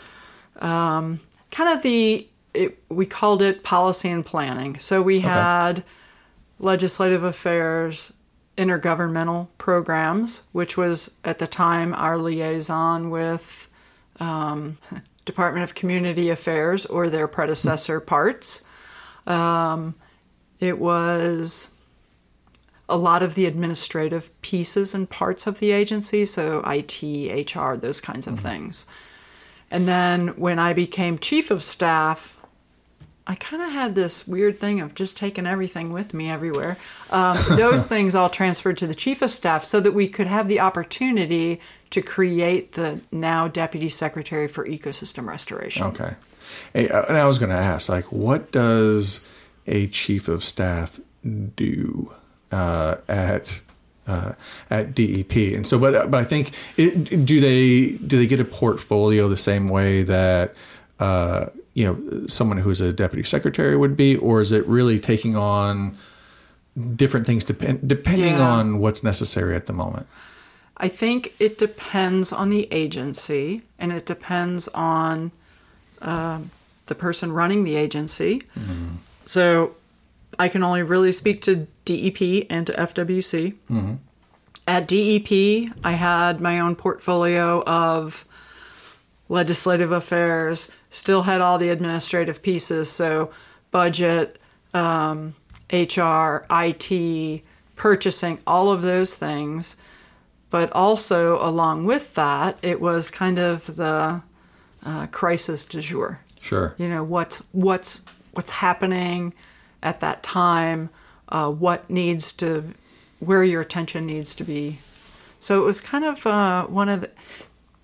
[0.60, 4.78] um, kind of the, it, we called it policy and planning.
[4.78, 5.84] So we had
[6.58, 8.12] legislative affairs,
[8.56, 13.68] intergovernmental programs, which was at the time our liaison with
[14.20, 14.78] um,
[15.24, 18.64] Department of Community Affairs or their predecessor parts.
[19.26, 19.94] Um,
[20.60, 21.74] it was
[22.88, 28.00] a lot of the administrative pieces and parts of the agency, so IT, HR, those
[28.00, 28.86] kinds of things.
[29.70, 32.38] And then when I became chief of staff,
[33.26, 36.76] I kind of had this weird thing of just taking everything with me everywhere.
[37.10, 40.46] Um, those things all transferred to the chief of staff so that we could have
[40.46, 41.60] the opportunity
[41.90, 45.86] to create the now deputy secretary for ecosystem restoration.
[45.86, 46.14] Okay.
[46.74, 49.26] Hey, uh, and I was going to ask, like, what does
[49.66, 51.00] a chief of staff
[51.56, 52.12] do
[52.52, 53.62] uh, at
[54.06, 54.32] uh,
[54.68, 55.34] at DEP?
[55.54, 59.36] And so, but but I think it, do they do they get a portfolio the
[59.36, 60.54] same way that
[61.00, 65.36] uh, you know someone who's a deputy secretary would be, or is it really taking
[65.36, 65.96] on
[66.96, 68.48] different things depend, depending Yeah.
[68.50, 70.06] on what's necessary at the moment?
[70.76, 75.30] I think it depends on the agency and it depends on
[76.02, 76.50] um,
[76.86, 78.42] the person running the agency.
[79.26, 79.76] So
[80.38, 83.54] I can only really speak to DEP and to FWC.
[84.66, 88.24] At DEP, I had my own portfolio of
[89.28, 93.30] legislative affairs, still had all the administrative pieces, so
[93.70, 94.38] budget,
[94.72, 95.34] um,
[95.72, 97.42] HR, IT,
[97.76, 99.76] purchasing, all of those things.
[100.50, 104.22] But also, along with that, it was kind of the
[104.84, 106.20] uh, crisis du jour.
[106.40, 106.74] Sure.
[106.78, 109.34] You know what's what's what's happening
[109.82, 110.90] at that time,
[111.28, 112.74] uh, what needs to,
[113.20, 114.78] where your attention needs to be.
[115.40, 117.10] So it was kind of uh, one of the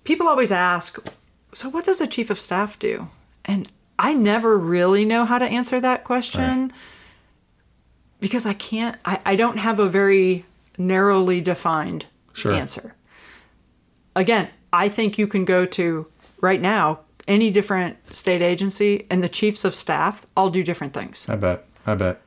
[0.03, 0.97] people always ask,
[1.53, 3.07] so what does a chief of staff do?
[3.45, 6.71] And I never really know how to answer that question
[8.19, 8.97] because I can't.
[9.05, 10.45] I, I don't have a very
[10.77, 12.53] narrowly defined Sure.
[12.53, 12.95] answer.
[14.15, 16.07] Again, I think you can go to
[16.39, 21.27] right now any different state agency and the chiefs of staff all do different things.
[21.29, 21.65] I bet.
[21.85, 22.21] I bet.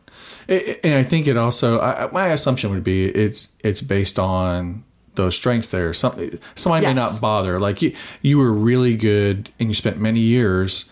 [0.48, 1.80] And I think it also.
[1.80, 4.84] I- my assumption would be it's it's based on
[5.14, 5.94] those strengths there.
[5.94, 7.60] Some somebody may not bother.
[7.60, 10.86] Like you, you were really good, and you spent many years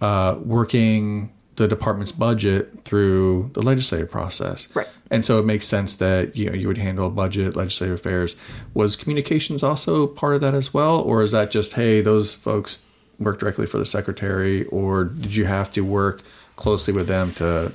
[0.00, 4.68] uh, working the department's budget through the legislative process.
[4.74, 4.86] Right.
[5.10, 8.36] And so it makes sense that you know you would handle budget, legislative affairs.
[8.74, 12.84] Was communications also part of that as well, or is that just hey, those folks
[13.18, 16.22] work directly for the secretary, or did you have to work
[16.56, 17.72] closely with them to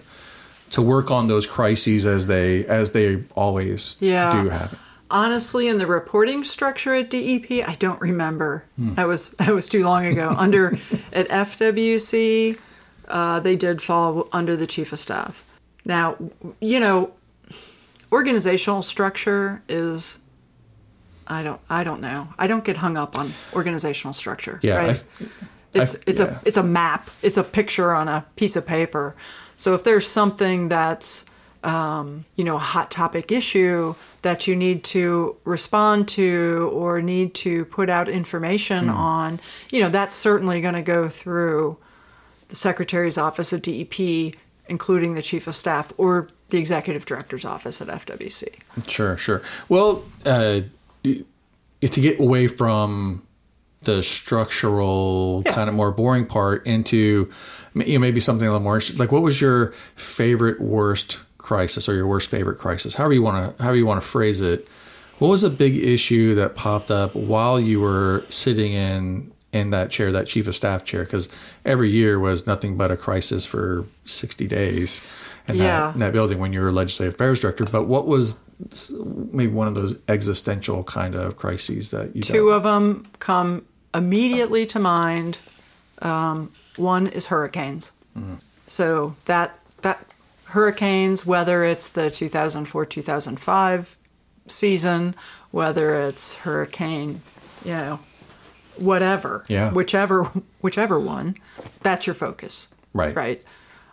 [0.70, 4.44] to work on those crises as they as they always Yeah.
[4.44, 4.78] do happen?
[5.13, 8.65] Honestly, in the reporting structure at DEP, I don't remember.
[8.80, 10.34] That was that was too long ago.
[10.36, 10.69] Under
[11.13, 12.58] at FWC,
[13.08, 15.45] uh, they did fall under the chief of staff.
[15.86, 16.17] Now,
[16.60, 17.13] you know,
[18.12, 20.19] organizational structure is.
[21.28, 21.62] I don't.
[21.69, 22.30] I don't know.
[22.39, 24.60] I don't get hung up on organizational structure.
[24.63, 25.04] Yeah, right?
[25.21, 25.26] I-
[25.76, 26.39] it's I- it's yeah.
[26.43, 27.10] a it's a map.
[27.21, 29.15] It's a picture on a piece of paper.
[29.58, 31.26] So if there's something that's
[31.63, 37.34] um, you know a hot topic issue that you need to respond to or need
[37.36, 38.95] to put out information Hmm.
[38.95, 39.39] on,
[39.71, 41.78] you know that's certainly going to go through
[42.49, 44.34] the secretary's office at DEP,
[44.67, 48.43] including the chief of staff or the executive director's office at FWC.
[48.88, 49.41] Sure, sure.
[49.69, 50.62] Well, uh,
[51.04, 51.26] to
[51.82, 53.23] get away from
[53.84, 55.54] the structural Yeah.
[55.54, 57.30] kind of more boring part into
[57.76, 58.80] you know, maybe something a little more.
[58.97, 62.96] Like, what was your favorite worst crisis or your worst favorite crisis?
[62.96, 64.68] However you want to however you want to phrase it.
[65.20, 69.92] What was a big issue that popped up while you were sitting in in that
[69.92, 71.04] chair, that chief of staff chair?
[71.04, 71.30] Because
[71.64, 75.06] every year was nothing but a crisis for sixty days
[75.48, 75.64] in, Yeah.
[75.64, 77.64] that, in that building when you were legislative affairs director.
[77.66, 78.38] But what was
[79.32, 84.66] maybe one of those existential kind of crises that you Two of them come immediately
[84.68, 85.38] to mind.
[86.02, 87.92] Um, one is hurricanes.
[88.68, 90.06] So that that
[90.54, 93.98] hurricanes, whether it's the 2004 2005
[94.48, 95.16] season,
[95.52, 97.22] whether it's hurricane,
[97.66, 98.00] you know,
[98.78, 99.72] whatever, Yeah.
[99.72, 100.24] whichever
[100.62, 101.36] whichever one,
[101.82, 102.68] that's your focus.
[102.94, 103.16] Right.
[103.16, 103.44] Right.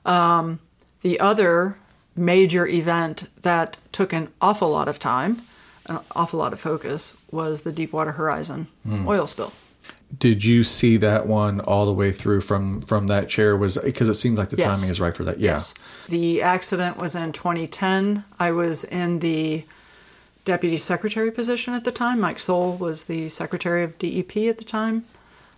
[0.04, 0.60] Um,
[1.02, 1.76] the other
[2.16, 5.40] major event that took an awful lot of time,
[5.86, 9.06] an awful lot of focus, was the Deepwater Horizon Hmm.
[9.08, 9.52] oil spill.
[10.18, 13.56] Did you see that one all the way through from from that chair?
[13.56, 14.78] Was because it seems like the Yes.
[14.78, 15.38] timing is right for that.
[15.38, 15.52] Yeah.
[15.52, 15.74] Yes.
[16.08, 18.24] The accident was in 2010.
[18.38, 19.64] I was in the
[20.44, 22.18] deputy secretary position at the time.
[22.20, 25.04] Mike Sole was the secretary of DEP at the time.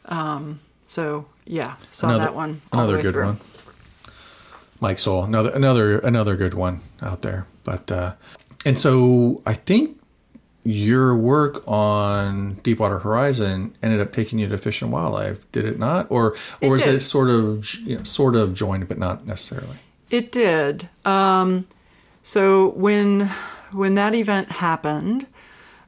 [0.06, 3.26] Um, so yeah, saw Another- that one all another the way good through.
[3.26, 3.36] one.
[4.80, 7.46] Mike Sole, another another another good one out there.
[7.64, 8.14] But uh,
[8.66, 9.98] and so I think
[10.64, 15.78] your work on Deepwater Horizon ended up taking you to Fish and Wildlife, did it
[15.78, 16.06] not?
[16.10, 16.94] Or or It was did.
[16.96, 19.76] it sort of you know, sort of joined, but not necessarily?
[20.10, 20.88] It did.
[21.04, 21.66] Um,
[22.22, 23.28] so when
[23.72, 25.26] when that event happened,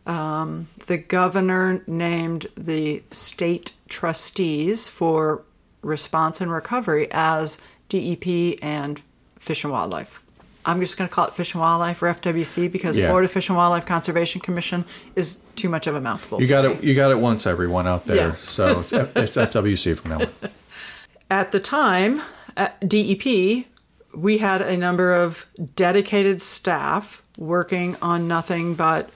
[0.06, 5.42] um, the governor named the state trustees for
[5.82, 9.02] response and recovery as DEP and
[9.38, 10.20] Fish and Wildlife.
[10.66, 13.08] I'm just going to call it Fish and Wildlife or FWC because Yeah.
[13.08, 16.40] Florida Fish and Wildlife Conservation Commission is too much of a mouthful.
[16.40, 16.82] You got it.
[16.82, 18.28] You got it once, everyone out there.
[18.28, 18.34] Yeah.
[18.36, 20.28] So it's, it's FWC from now on.
[21.30, 22.22] At the time,
[22.56, 23.66] at DEP,
[24.14, 29.10] we had a number of dedicated staff working on nothing but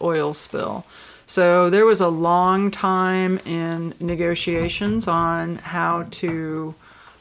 [0.00, 0.84] oil spill.
[1.26, 6.74] So there was a long time in negotiations on how to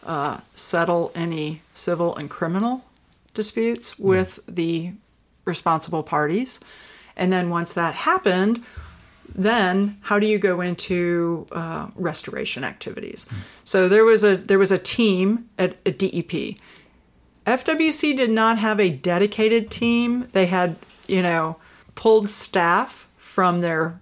[0.06, 2.84] uh, settle any civil and criminal
[3.34, 4.94] disputes with the
[5.46, 6.60] responsible parties.
[7.16, 8.66] And then once that happened,
[9.36, 13.28] then how do you go into uh, restoration activities?
[13.64, 16.58] So there was a there was a team at, at DEP.
[17.46, 20.28] FWC did not have a dedicated team.
[20.32, 20.76] They had
[21.08, 21.58] you know
[21.96, 24.00] pulled staff from their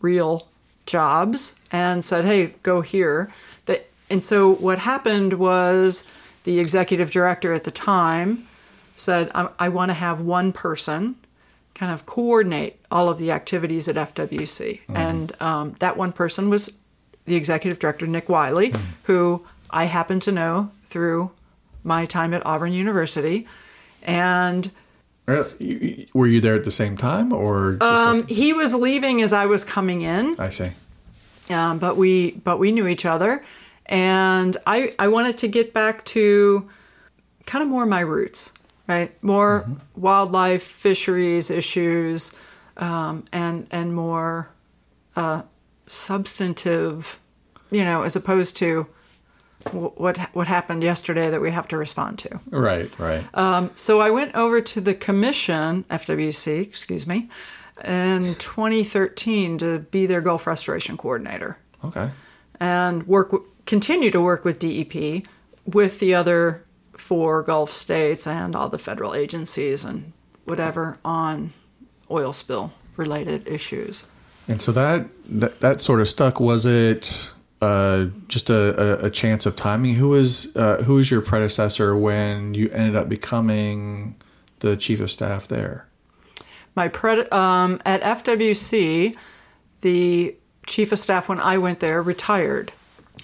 [0.00, 0.48] real
[0.86, 3.30] jobs and said, "Hey, go here."
[3.66, 6.04] That and so what happened was
[6.44, 8.44] the executive director at the time
[9.00, 11.16] said, "I, I want to have one person."
[11.72, 14.80] kind of coordinate all of the activities at FWC.
[14.94, 16.76] And um, that one person was
[17.24, 21.30] the executive director, Nick Wiley, who I happen to know through
[21.82, 23.46] my time at Auburn University.
[24.02, 24.70] And
[25.58, 29.22] you- Were you there at the same time, or just a- um, he was leaving
[29.22, 30.36] as I was coming in.
[30.38, 30.72] I see.
[31.50, 33.42] um, but we but we knew each other,
[33.86, 36.68] and I I wanted to get back to
[37.46, 38.52] kind of more my roots,
[38.90, 39.22] right?
[39.22, 42.36] More wildlife, fisheries issues,
[42.76, 44.50] um, and and more
[45.14, 45.42] uh,
[45.86, 47.20] substantive,
[47.70, 48.88] you know, as opposed to
[49.70, 52.40] wh- what what happened yesterday that we have to respond to.
[52.50, 53.24] Right, right.
[53.78, 57.28] So I went over to the commission, FWC, excuse me,
[57.84, 62.10] in 2013 to be their Gulf Restoration Coordinator okay.
[62.58, 65.24] and work w- continue to work with DEP
[65.64, 66.64] with the other
[67.00, 70.12] four Gulf states and all the federal agencies and
[70.44, 71.50] whatever on
[72.10, 74.06] oil spill related issues.
[74.46, 76.40] And so that that, that sort of stuck.
[76.40, 79.94] Was it uh, just a, a, a chance of timing?
[79.94, 84.16] Who was uh, who was your predecessor when you ended up becoming
[84.60, 85.86] the chief of staff there?
[86.76, 89.16] My pred- um, at FWC,
[89.80, 90.36] the
[90.66, 92.72] chief of staff when I went there retired,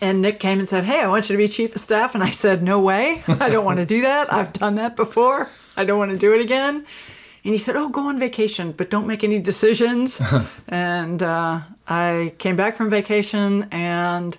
[0.00, 2.14] And Nick came and said, Hey, I want you to be chief of staff.
[2.14, 3.22] And I said, No way.
[3.28, 4.32] I don't want to do that.
[4.32, 5.50] I've done that before.
[5.76, 6.76] I don't want to do it again.
[6.76, 10.20] And he said, Oh, go on vacation, but don't make any decisions.
[10.68, 14.36] and uh, I came back from vacation and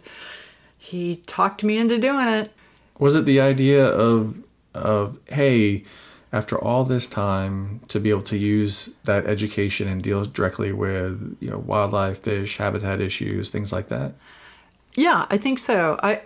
[0.78, 2.50] he talked me into doing it.
[3.00, 4.36] Was it the idea of,
[4.74, 5.86] of hey,
[6.34, 11.38] after all this time to be able to use that education and deal directly with
[11.40, 14.14] you know wildlife fish habitat issues things like that
[14.98, 15.98] yeah i think so.
[16.04, 16.22] I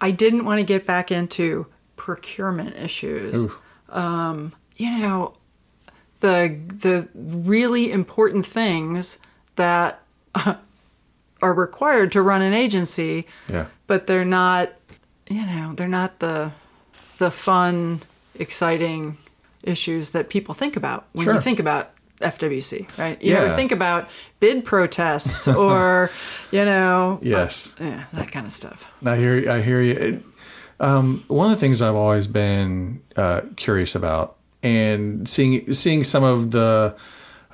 [0.00, 3.46] i didn't want to get back into procurement issues.
[3.88, 5.36] Um, you know
[6.20, 9.18] the the really important things
[9.56, 10.02] that
[11.42, 13.66] are required to run an agency yeah.
[13.86, 14.72] but they're not
[15.30, 16.50] you know they're not the
[17.18, 18.00] the fun
[18.34, 19.16] exciting
[19.64, 21.34] issues that people think about when Sure.
[21.34, 23.20] you think about FWC, right?
[23.22, 23.54] You Yeah.
[23.54, 24.08] think about
[24.40, 26.10] bid protests or,
[26.50, 28.86] you know, yes yeah, that kind of stuff.
[29.06, 29.92] I hear I hear you.
[29.94, 30.22] It,
[30.80, 36.22] um, one of the things I've always been uh, curious about, and seeing seeing some
[36.22, 36.94] of the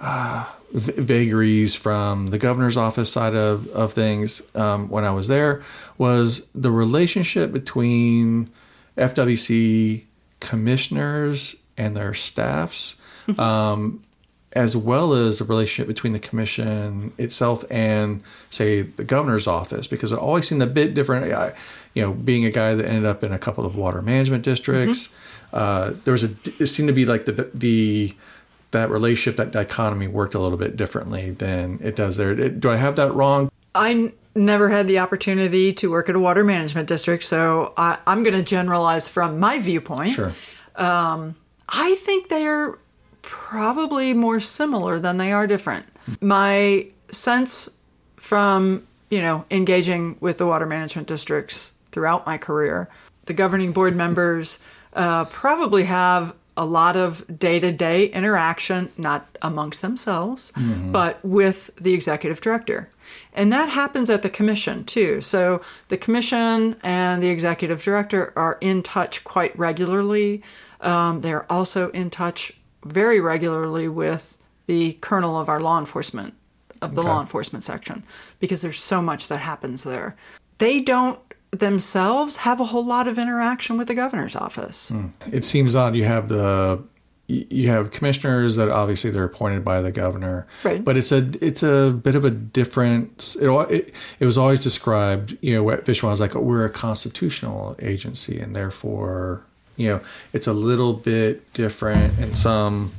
[0.01, 5.29] uh, v- vagaries from the governor's office side of of things um, when I was
[5.29, 5.63] there,
[5.97, 8.51] was the relationship between
[8.99, 10.05] FWC
[10.41, 12.97] commissioners and their staffs.
[13.39, 14.03] Um,
[14.55, 20.13] as well as the relationship between the commission itself and say the governor's office because
[20.13, 21.33] it always seemed a bit different.
[21.33, 21.55] I,
[21.95, 25.15] you know being a guy that ended up in a couple of water management districts
[25.53, 28.15] uh, there was a it seemed to be like the the
[28.73, 32.35] that relationship that dichotomy worked a little bit differently than it does there.
[32.35, 33.49] Do i have that wrong?
[33.73, 37.99] I n- never had the opportunity to work at a water management district, so I,
[38.05, 40.15] I'm going to generalize from my viewpoint.
[40.15, 40.33] sure.
[40.77, 42.77] I think they're
[43.25, 45.87] probably more similar than they are different.
[46.21, 47.71] My sense
[48.17, 52.89] from, you know, engaging with the water management districts throughout my career,
[53.27, 54.63] the governing board members
[54.95, 60.53] uh, probably have a lot of day to day interaction, not amongst themselves,
[60.93, 62.91] but with the executive director.
[63.33, 65.21] And that happens at the commission too.
[65.21, 70.43] So the commission and the executive director are in touch quite regularly.
[70.81, 72.53] Um, they're also in touch
[72.85, 76.35] very regularly with the colonel of our law enforcement,
[76.83, 77.09] of the Okay.
[77.09, 78.03] law enforcement section,
[78.41, 80.17] because there's so much that happens there.
[80.59, 81.19] They don't
[81.51, 84.91] themselves have a whole lot of interaction with the governor's office.
[84.91, 85.07] Hmm.
[85.33, 86.83] it seems odd you have the
[87.29, 90.85] you have commissioners that obviously they're appointed by the governor Right.
[90.85, 95.39] but it's a it's a bit of a different it, it, it was always described
[95.41, 100.01] you know wet fish was like we're a constitutional agency and therefore you know
[100.33, 102.93] it's a little bit different in some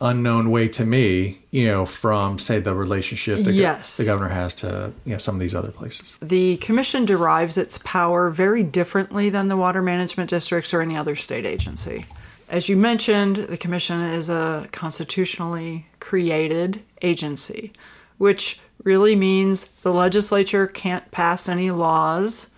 [0.00, 3.50] unknown way to me you know from say the relationship the, go-
[3.98, 7.78] the governor has to you know some of these other places The commission derives its
[7.78, 12.04] power very differently than the water management districts or any other state agency.
[12.48, 17.72] As you mentioned, the commission is a constitutionally created agency,
[18.18, 22.50] which really means the legislature can't pass any laws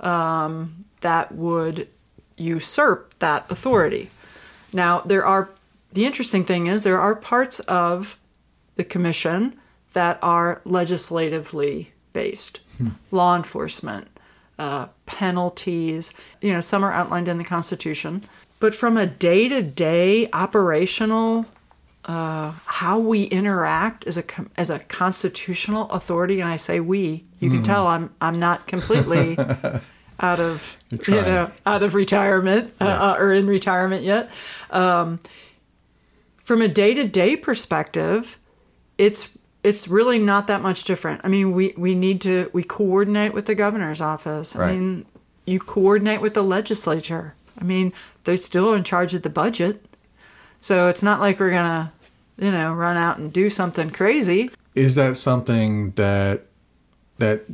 [0.00, 1.88] um, that would
[2.36, 4.10] usurp that authority.
[4.72, 5.50] Now, there are
[5.92, 8.18] the interesting thing is there are parts of
[8.74, 9.54] the commission
[9.92, 12.60] that are legislatively based,
[13.10, 14.08] law enforcement,
[14.58, 16.12] uh, penalties.
[16.40, 18.22] You know, some are outlined in the Constitution,
[18.58, 21.46] but from a day-to-day operational.
[22.06, 27.24] Uh, how we interact as a com- as a constitutional authority, and I say we.
[27.38, 29.38] You can tell I'm I'm not completely
[30.20, 34.30] out of you know out of retirement uh, uh, or in retirement yet.
[34.70, 35.18] Um,
[36.36, 38.38] from a day to day perspective,
[38.98, 41.22] it's it's really not that much different.
[41.24, 44.54] I mean, we, we need to we coordinate with the governor's office.
[44.54, 44.68] Right.
[44.68, 45.06] I mean,
[45.46, 47.34] you coordinate with the legislature.
[47.58, 47.92] I mean,
[48.24, 49.84] they're still in charge of the budget,
[50.60, 51.92] so it's not like we're gonna
[52.36, 54.50] you know run out and do something crazy.
[54.74, 56.42] Is that something that
[57.18, 57.44] that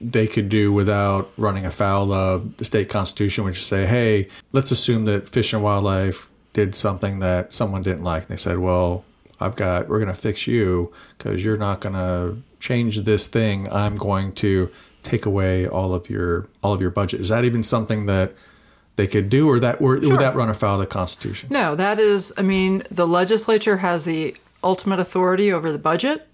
[0.00, 4.70] they could do without running afoul of the state constitution, which is say, hey, let's
[4.70, 8.22] assume that Fish and Wildlife did something that someone didn't like.
[8.22, 9.04] And they said, well,
[9.38, 13.70] I've got, we're going to fix you because you're not going to change this thing.
[13.70, 14.68] I'm going to
[15.02, 17.20] take away all of your all of your budget.
[17.20, 18.32] Is that even something that
[18.96, 20.10] they could do, or that or Sure.
[20.12, 21.48] would that run afoul of the Constitution?
[21.50, 26.28] No, that is, I mean, the legislature has the ultimate authority over the budget.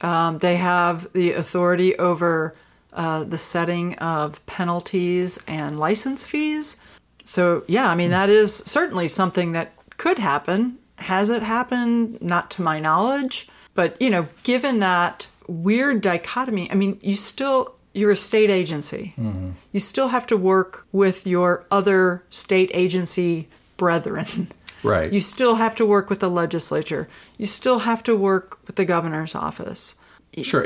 [0.00, 2.54] Um, they have the authority over
[2.92, 6.76] uh, the setting of penalties and license fees.
[7.24, 10.78] So, yeah, I mean, that is certainly something that could happen.
[10.98, 12.20] Has it happened?
[12.20, 13.48] Not to my knowledge.
[13.74, 19.14] But, you know, given that weird dichotomy, I mean, you still, you're a state agency.
[19.18, 19.50] Mm-hmm.
[19.72, 24.48] You still have to work with your other state agency brethren.
[24.82, 25.12] Right.
[25.12, 27.06] You still have to work with the legislature.
[27.36, 29.96] You still have to work with the governor's office.
[30.44, 30.64] Sure,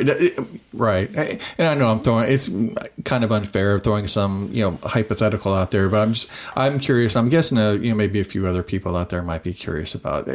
[0.75, 1.11] right.
[1.15, 2.51] And I know I'm throwing it's
[3.05, 7.17] kind of unfair throwing some you know hypothetical out there, but I'm just I'm curious.
[7.17, 9.95] I'm guessing uh, you know maybe a few other people out there might be curious
[9.95, 10.29] about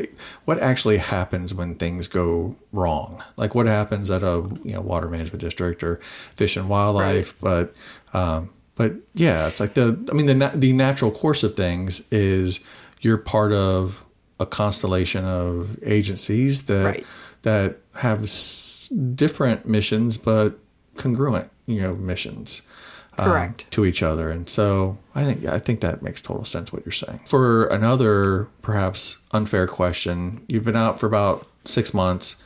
[0.45, 3.23] what actually happens when things go wrong.
[3.37, 5.99] Like what happens at a you know water management district or
[6.35, 7.69] fish and wildlife, right.
[8.11, 12.01] but um, but yeah, it's like the I mean the the natural course of things
[12.11, 12.61] is
[12.99, 14.03] you're part of
[14.39, 17.05] a constellation of agencies that right.
[17.43, 18.29] that have
[19.15, 20.59] different missions, but
[20.95, 22.61] congruent, you know, missions.
[23.17, 23.71] Um, Correct.
[23.71, 26.93] To each other, and so I think I think that makes total sense what you're
[26.93, 27.21] saying.
[27.25, 32.37] For another perhaps unfair question, you've been out for about six months,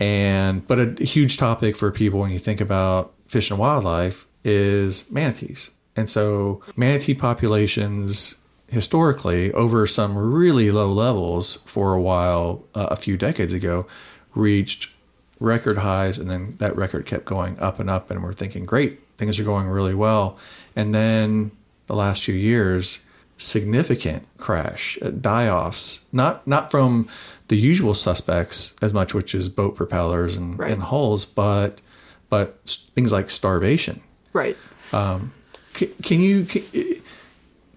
[0.00, 5.10] and but a huge topic for people when you think about fish and wildlife is
[5.10, 8.36] manatees, and so manatee populations
[8.68, 13.86] historically over some really low levels for a while uh, a few decades ago
[14.34, 14.90] reached
[15.40, 19.00] record highs, and then that record kept going up and up, and we're thinking, great,
[19.18, 20.38] things are going really well.
[20.76, 21.50] And then
[21.86, 23.00] the last few years,
[23.36, 27.08] significant crash, uh, die-offs, not not from
[27.48, 30.70] the usual suspects as much, which is boat propellers and, right.
[30.70, 31.80] and hulls, but
[32.28, 32.58] but
[32.94, 34.00] things like starvation.
[34.32, 34.56] Right.
[34.92, 35.32] Um,
[35.74, 36.62] can, can you can,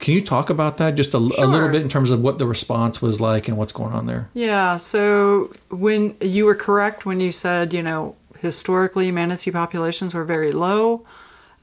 [0.06, 1.46] can you talk about that just a, sure.
[1.46, 4.06] a, little bit in terms of what the response was like and what's going on
[4.06, 4.30] there?
[4.36, 4.76] Yeah.
[4.76, 10.52] So when you were correct when you said, you know, historically manatee populations were very
[10.52, 11.04] low.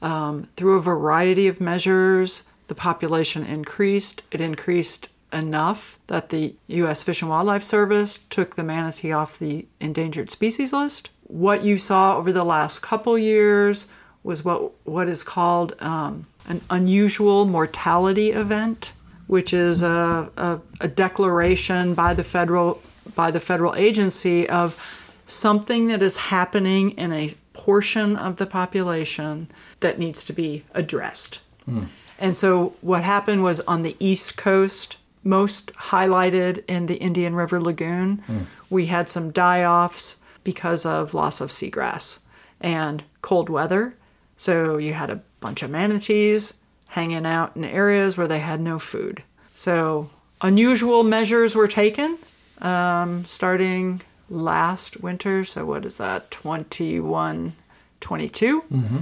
[0.01, 4.23] Um, through a variety of measures, the population increased.
[4.29, 7.01] It increased enough that the U.S.
[7.01, 11.11] Fish and Wildlife Service took the manatee off the endangered species list.
[11.27, 13.87] What you saw over the last couple years
[14.21, 18.93] was what what is called um, an unusual mortality event,
[19.27, 22.81] which is a, a, a declaration by the federal
[23.15, 24.77] by the federal agency of
[25.25, 29.47] something that is happening in a portion of the population
[29.81, 31.41] that needs to be addressed.
[31.67, 31.87] Mm.
[32.19, 37.59] And so what happened was on the East Coast, most highlighted in the Indian River
[37.61, 38.45] Lagoon, mm.
[38.69, 42.23] we had some die offs because of loss of seagrass
[42.59, 43.95] and cold weather.
[44.35, 48.79] So you had a bunch of manatees hanging out in areas where they had no
[48.79, 49.21] food.
[49.53, 50.09] So
[50.41, 52.17] unusual measures were taken
[52.61, 55.43] um, starting last winter.
[55.43, 56.31] So what is that?
[56.31, 57.53] 21,
[57.99, 58.97] 22, mm-hmm.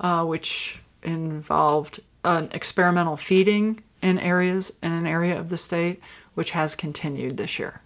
[0.00, 6.02] uh, which involved an experimental feeding in areas in an area of the state,
[6.34, 7.80] which has continued this year.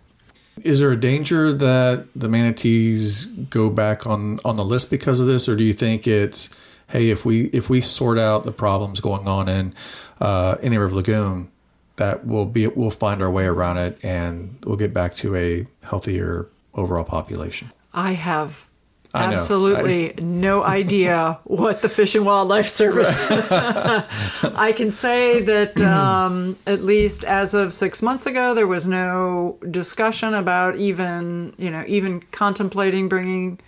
[0.64, 5.28] Is there a danger that the manatees go back on, on the list because of
[5.28, 6.50] this, or do you think it's
[6.88, 9.74] hey, if we if we sort out the problems going on in
[10.20, 11.50] uh, Indian River Lagoon,
[11.96, 15.66] that we'll be we'll find our way around it and we'll get back to a
[15.82, 17.70] healthier overall population.
[17.92, 18.68] I have
[19.14, 23.18] absolutely I no idea what the Fish and Wildlife Service.
[23.30, 29.58] I can say that um, at least as of six months ago, there was no
[29.70, 33.58] discussion about even you know even contemplating bringing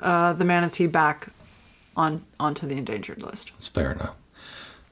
[0.00, 1.28] uh, the manatee back
[1.96, 3.52] on onto the endangered list.
[3.54, 4.14] That's fair enough.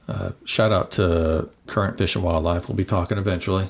[0.07, 2.67] Uh, shout out to current Fish and Wildlife.
[2.67, 3.67] We'll be talking eventually.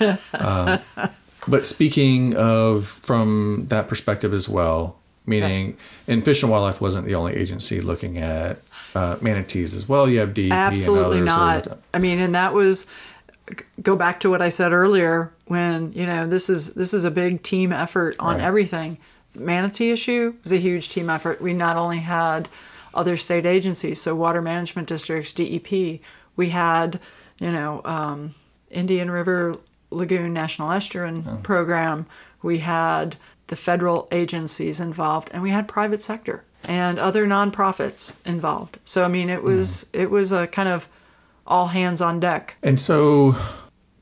[0.00, 0.78] uh,
[1.48, 5.76] but speaking of from that perspective as well, meaning
[6.08, 8.60] and Fish and Wildlife wasn't the only agency looking at
[8.94, 10.08] uh, manatees as well.
[10.08, 11.78] You have DEP absolutely not.
[11.92, 12.90] I mean, and that was
[13.82, 17.10] go back to what I said earlier when you know this is this is a
[17.10, 18.44] big team effort on right.
[18.44, 18.98] everything.
[19.32, 21.40] The manatee issue was a huge team effort.
[21.40, 22.48] We not only had
[22.96, 26.00] other state agencies, so water management districts, DEP.
[26.34, 27.00] We had,
[27.38, 28.30] you know, um,
[28.70, 29.56] Indian River
[29.90, 31.36] Lagoon National Estuarine oh.
[31.42, 32.06] Program.
[32.42, 33.16] We had
[33.46, 38.78] the federal agencies involved, and we had private sector and other nonprofits involved.
[38.84, 40.00] So I mean, it was mm.
[40.00, 40.88] it was a kind of
[41.46, 42.56] all hands on deck.
[42.62, 43.36] And so,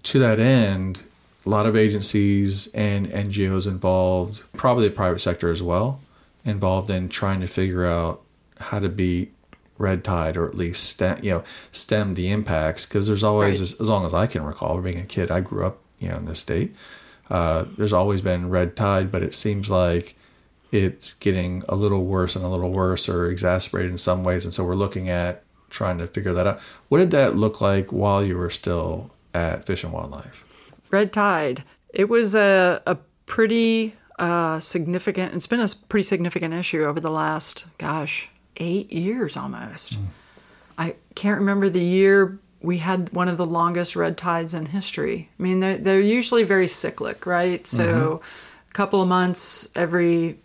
[0.04, 1.02] to that end,
[1.44, 6.00] a lot of agencies and NGOs involved, probably the private sector as well,
[6.44, 8.23] involved in trying to figure out
[8.58, 9.30] how to be
[9.76, 13.62] red tide or at least stem, you know stem the impacts because there's always right.
[13.62, 16.16] as, as, long as I can recall being a kid I grew up you know
[16.18, 16.74] in this state
[17.28, 20.14] uh, there's always been red tide but it seems like
[20.70, 24.54] it's getting a little worse and a little worse or exacerbated in some ways and
[24.54, 25.44] so we're looking at
[25.74, 26.60] trying to figure that out.
[26.88, 30.72] What did that look like while you were still at Fish and Wildlife?
[30.90, 31.64] Red tide.
[31.92, 32.96] It was a, a
[33.26, 39.36] pretty uh, significant it's been a pretty significant issue over the last gosh eight years
[39.36, 39.98] almost.
[40.76, 45.28] I can't remember the year we had one of the longest red tides in history.
[45.38, 47.66] I mean, they're, they're usually very cyclic, right?
[47.66, 47.84] So,
[48.22, 48.70] mm-hmm.
[48.70, 50.38] a couple of months every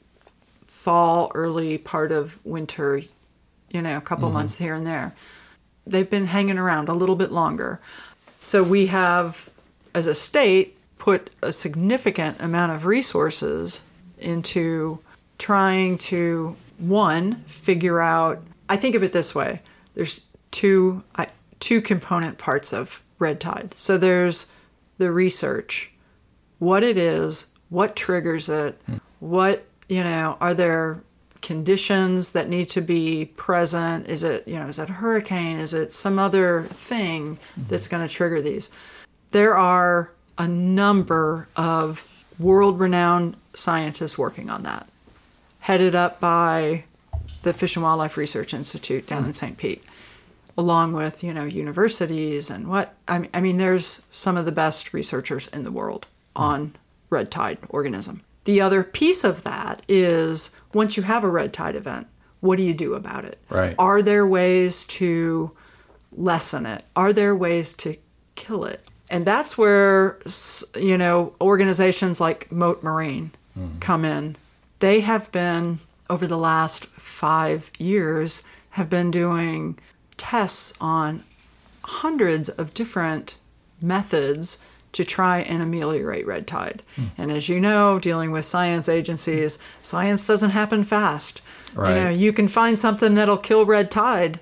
[0.64, 3.02] fall, early part of winter,
[3.72, 5.16] you know, a couple of months here and there.
[5.88, 7.80] They've been hanging around a little bit longer.
[8.42, 9.50] So, we have,
[9.96, 13.84] as a state, put a significant amount of resources
[14.18, 15.00] into
[15.38, 18.42] trying to, one, figure out.
[18.68, 19.62] I think of it this way
[19.96, 20.22] there's
[20.52, 21.28] two, I,
[21.60, 23.74] two component parts of red tide.
[23.78, 24.52] So, there's
[24.98, 25.92] the research,
[26.60, 28.98] what it is, what triggers it, hmm.
[29.20, 31.02] what, you know, are there
[31.42, 34.08] conditions that need to be present?
[34.08, 35.58] Is it, you know, is it a hurricane?
[35.58, 37.64] Is it some other thing hmm.
[37.68, 38.70] that's going to trigger these?
[39.32, 42.08] There are a number of
[42.40, 44.88] world renowned scientists working on that,
[45.70, 46.84] headed up by
[47.44, 49.34] the Fish and Wildlife Research Institute down in mm.
[49.36, 49.56] St.
[49.56, 49.84] Pete,
[50.58, 54.52] along with, you know, universities and what I mean, I mean, there's some of the
[54.52, 56.42] best researchers in the world mm.
[56.42, 56.76] on
[57.12, 58.24] red tide organism.
[58.46, 62.08] The other piece of that is once you have a red tide event,
[62.40, 63.38] what do you do about it?
[63.50, 63.76] Right.
[63.78, 65.52] Are there ways to
[66.12, 66.84] lessen it?
[66.96, 67.96] Are there ways to
[68.34, 68.82] kill it?
[69.12, 70.18] And that's where,
[70.76, 73.78] you know, organizations like Mote Marine mm-hmm.
[73.78, 74.36] come in.
[74.80, 79.78] They have been, over the last five years, have been doing
[80.18, 81.24] tests on
[81.84, 83.38] hundreds of different
[83.82, 86.82] methods to try and ameliorate red tide.
[86.96, 87.06] Hmm.
[87.18, 91.42] And as you know, dealing with science agencies, science doesn't happen fast.
[91.76, 91.90] Right.
[91.90, 94.40] You know, you can find something that'll kill red tide,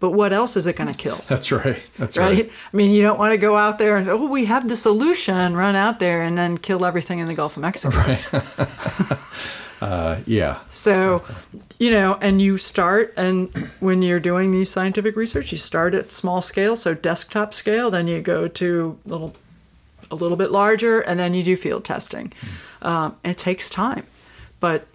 [0.00, 1.20] but what else is it going to kill?
[1.28, 1.82] That's right.
[1.96, 2.44] That's right?
[2.44, 2.52] right.
[2.72, 5.54] I mean, you don't want to go out there and oh, we have the solution,
[5.54, 7.96] run out there and then kill everything in the Gulf of Mexico.
[9.84, 10.60] Uh, yeah.
[10.70, 11.22] So,
[11.78, 16.10] you know, and you start, and when you're doing these scientific research, you start at
[16.10, 19.36] small scale, so desktop scale, then you go to little,
[20.10, 22.32] a little bit larger, and then you do field testing.
[22.80, 24.06] Um, it takes time,
[24.58, 24.86] but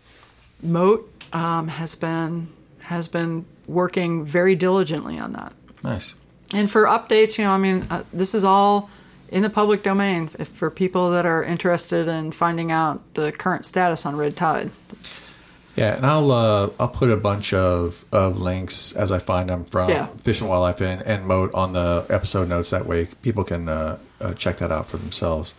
[0.64, 2.48] Mote um, has been
[2.82, 5.54] has been working very diligently on that.
[5.84, 6.16] Nice.
[6.56, 8.90] And for updates, you know, I mean, uh, this is all
[9.32, 13.66] in the public domain if, for people that are interested in finding out the current
[13.66, 14.72] status on red tide.
[14.92, 15.34] It's,
[15.76, 19.64] Yeah, and I'll uh, I'll put a bunch of, of links as I find them
[19.64, 20.08] from Yeah.
[20.08, 22.72] Fish and Wildlife and, and Mote on the episode notes.
[22.72, 25.54] That way, people can uh, uh, check that out for themselves.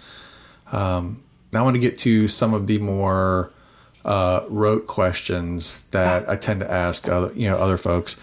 [0.73, 3.53] Um, now, I want to get to some of the more
[4.05, 8.16] uh, rote questions that I tend to ask, other, you know, other folks.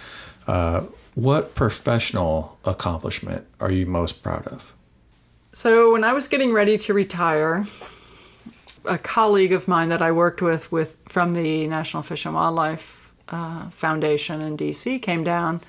[0.46, 0.84] Uh,
[1.16, 4.74] what professional accomplishment are you most proud of?
[5.58, 7.64] So when I was getting ready to retire,
[8.86, 13.12] a colleague of mine that I worked with with from the National Fish and Wildlife
[13.30, 15.62] uh, Foundation in DC came down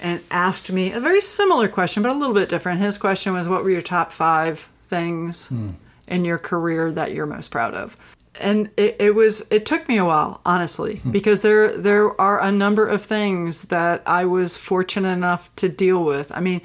[0.00, 2.80] and asked me a very similar question, but a little bit different.
[2.80, 5.52] His question was, "What were your top five things
[6.08, 7.96] in your career that you're most proud of?"
[8.40, 12.50] And it, it was it took me a while, honestly, because there there are a
[12.50, 16.32] number of things that I was fortunate enough to deal with.
[16.34, 16.62] I mean,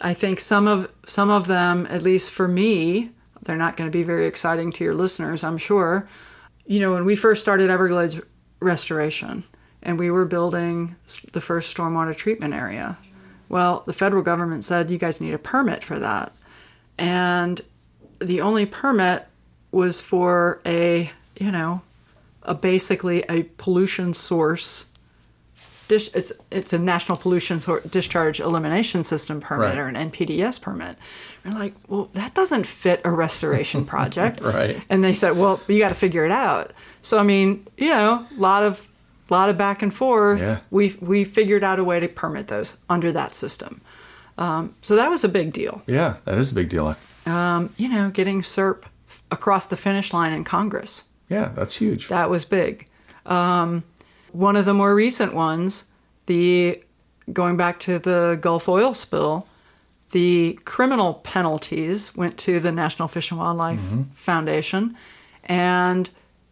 [0.00, 3.10] I think some of some of them, at least for me,
[3.42, 6.08] they're not going to be very exciting to your listeners, I'm sure.
[6.66, 8.20] You know, when we first started Everglades
[8.60, 9.44] restoration
[9.82, 10.96] and we were building
[11.32, 12.96] the first stormwater treatment area,
[13.48, 16.32] well, the federal government said you guys need a permit for that.
[16.98, 17.60] And
[18.18, 19.26] the only permit
[19.72, 21.82] was for a, you know,
[22.42, 24.90] a basically a pollution source
[25.88, 27.60] it's it's a national pollution
[27.90, 29.78] discharge elimination system permit Right.
[29.78, 30.96] or an NPDES permit.
[31.44, 34.82] We're like, well, that doesn't fit a restoration project, Right.
[34.88, 36.72] And they said, well, you got to figure it out.
[37.02, 38.88] So I mean, you know, a lot of
[39.30, 40.40] lot of back and forth.
[40.40, 40.60] Yeah.
[40.70, 43.80] We we figured out a way to permit those under that system.
[44.36, 45.82] Um, so that was a big deal.
[45.86, 46.96] Yeah, that is a big deal.
[47.26, 48.84] You know, getting CERP
[49.30, 51.04] across the finish line in Congress.
[51.28, 52.08] Yeah, that's huge.
[52.08, 52.86] That was big.
[53.26, 53.84] Um,
[54.34, 55.84] one of the more recent ones,
[56.26, 56.82] the
[57.32, 59.46] going back to the Gulf oil spill,
[60.10, 64.02] the criminal penalties went to the National Fish and Wildlife mm-hmm.
[64.12, 64.96] Foundation,
[65.44, 66.10] and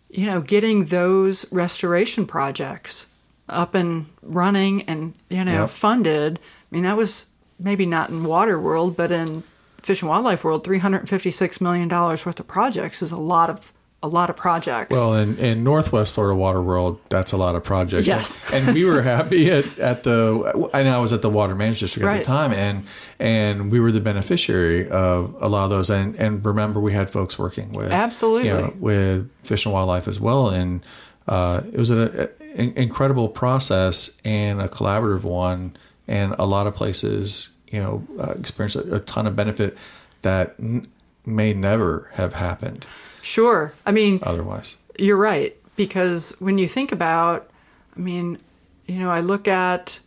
[0.08, 3.08] you know, getting those restoration projects
[3.48, 5.68] up and running and you know Yep.
[5.70, 6.38] funded.
[6.38, 7.26] I mean, that was
[7.58, 9.42] maybe not in water world, but in
[9.78, 13.50] fish and wildlife world, three hundred fifty-six million dollars worth of projects is a lot
[13.50, 13.72] of
[14.02, 14.90] a lot of projects.
[14.90, 18.06] Well, in, in Northwest Florida Water World, that's a lot of projects.
[18.06, 18.40] Yes.
[18.52, 20.70] and we were happy at, at the.
[20.74, 22.84] I know I was at the Water Management District at the time, and
[23.18, 25.88] and we were the beneficiary of a lot of those.
[25.90, 28.48] And and remember, we had folks working with Absolutely.
[28.48, 30.84] you know, with Fish and Wildlife as well, and
[31.28, 35.76] uh, it was a in- incredible process and a collaborative one,
[36.08, 39.76] and a lot of places, you know, uh, experience a, a ton of benefit
[40.22, 40.88] that n-
[41.24, 42.84] may never have happened
[43.22, 43.72] Sure.
[43.86, 44.76] I mean, otherwise.
[44.98, 47.50] You're right because when you think about,
[47.96, 48.36] I mean,
[48.86, 50.00] you know, I look at,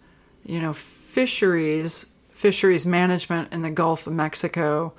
[0.46, 4.94] you know, fisheries, fisheries management in the Gulf of Mexico,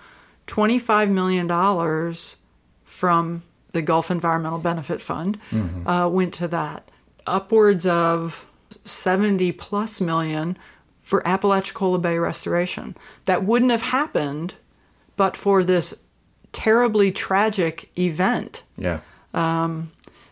[0.47, 2.39] twenty-five million dollars
[2.83, 3.43] from
[3.73, 5.39] the Gulf Environmental Benefit Fund
[5.85, 6.91] uh, went to that.
[7.27, 8.51] Upwards of
[8.85, 10.57] seventy plus million
[11.01, 12.97] for Apalachicola Bay restoration.
[13.27, 14.55] That wouldn't have happened
[15.17, 16.03] but for this
[16.57, 18.63] terribly tragic event.
[18.77, 19.01] Yeah.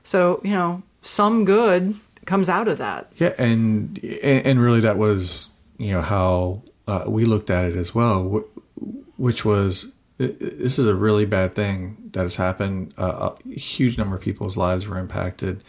[0.02, 1.94] So, you know, some good
[2.26, 3.12] comes out of that.
[3.16, 5.48] Yeah, and and really that was
[5.78, 8.44] you know how uh, we looked at it as well,
[9.16, 12.94] which was this is a really bad thing that has happened.
[12.96, 15.62] Uh, a huge number of people's lives were impacted,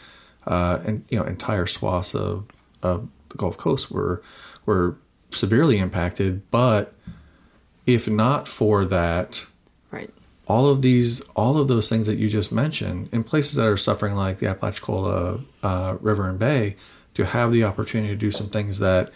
[0.45, 2.45] uh, and you know entire swaths of
[2.83, 4.21] of the Gulf Coast were
[4.65, 4.97] were
[5.31, 6.49] severely impacted.
[6.51, 6.93] But
[7.85, 9.45] if not for that.
[10.47, 13.77] All of these, all of those things that you just mentioned, in places that are
[13.77, 16.75] suffering like the Apalachicola uh, River and Bay,
[17.15, 19.11] to have the opportunity to do some things that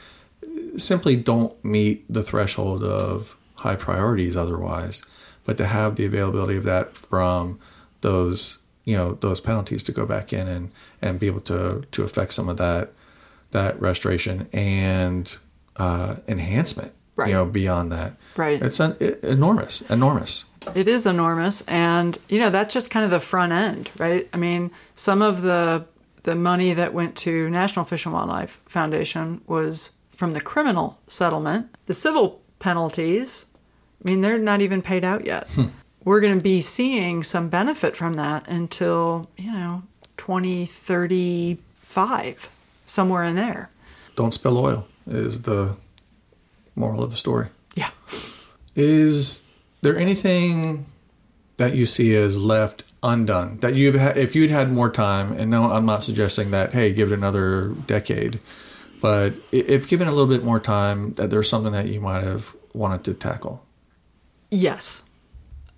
[0.77, 5.03] simply don't meet the threshold of high priorities otherwise,
[5.45, 7.59] but to have the availability of that from
[8.01, 10.71] those, you know, those penalties to go back in and
[11.01, 12.91] and be able to to affect some of that
[13.51, 15.37] that restoration and
[15.77, 17.29] uh, enhancement, Right.
[17.29, 18.13] you know, beyond that.
[18.37, 18.61] Right.
[18.61, 20.45] It's an, enormous, enormous.
[20.75, 24.27] It is enormous and you know that's just kind of the front end, right?
[24.33, 25.85] I mean, some of the
[26.23, 31.67] the money that went to National Fish and Wildlife Foundation was from the criminal settlement.
[31.85, 33.45] The civil penalties,
[34.03, 35.47] I mean, they're not even paid out yet.
[35.49, 35.67] Hmm.
[36.03, 39.83] We're going to be seeing some benefit from that until, you know,
[40.17, 42.49] 2035,
[42.85, 43.69] somewhere in there.
[44.15, 45.75] don't spill oil is the
[46.75, 47.47] moral of the story.
[47.75, 47.89] Yeah.
[48.75, 49.48] Is
[49.81, 50.85] there anything
[51.57, 55.49] that you see as left undone that you've had if you'd had more time and
[55.49, 58.39] no I'm not suggesting that hey give it another decade
[59.01, 62.53] but if given a little bit more time that there's something that you might have
[62.73, 63.65] wanted to tackle
[64.51, 65.03] Yes.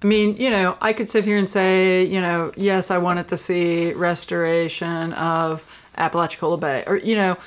[0.02, 3.28] I mean, you know, I could sit here and say, you know, yes, I wanted
[3.30, 7.38] to see restoration of Apalachicola Bay, or, you know,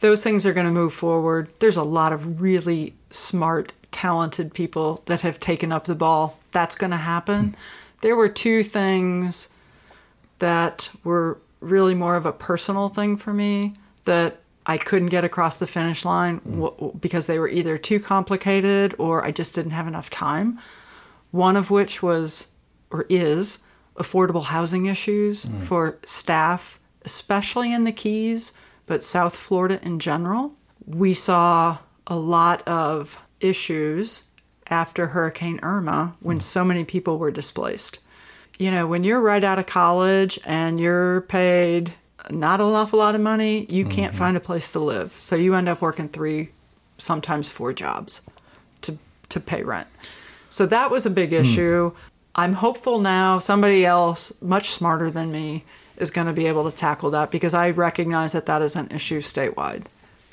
[0.00, 1.48] those things are going to move forward.
[1.60, 6.38] There's a lot of really smart, talented people that have taken up the ball.
[6.50, 7.50] That's going to happen.
[7.50, 7.54] Hmm.
[8.00, 9.54] There were two things
[10.38, 13.74] that were really more of a personal thing for me
[14.04, 16.60] that I couldn't get across the finish line hmm.
[16.60, 20.58] w- because they were either too complicated or I just didn't have enough time.
[21.30, 22.48] One of which was
[22.90, 23.60] or is
[23.96, 25.58] affordable housing issues hmm.
[25.58, 28.52] for staff, especially in the Keys,
[28.86, 30.54] but South Florida in general.
[30.86, 34.24] We saw a lot of issues
[34.68, 36.42] after Hurricane Irma when mm.
[36.42, 37.98] so many people were displaced
[38.62, 41.92] you know, when you're right out of college and you're paid
[42.30, 44.18] not an awful lot of money, you can't mm-hmm.
[44.18, 45.10] find a place to live.
[45.10, 46.50] So you end up working three,
[46.96, 48.22] sometimes four jobs
[48.82, 48.98] to
[49.30, 49.88] to pay rent.
[50.48, 51.36] So that was a big hmm.
[51.36, 51.92] issue.
[52.34, 55.64] I'm hopeful now somebody else much smarter than me
[55.96, 58.88] is going to be able to tackle that because I recognize that that is an
[58.90, 59.84] issue statewide.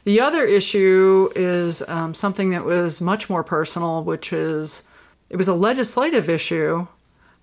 [0.04, 4.88] The other issue is um, something that was much more personal, which is
[5.30, 6.88] it was a legislative issue.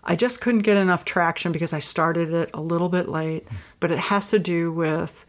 [0.02, 3.46] I just couldn't get enough traction because I started it a little bit late,
[3.80, 5.24] but it has to do with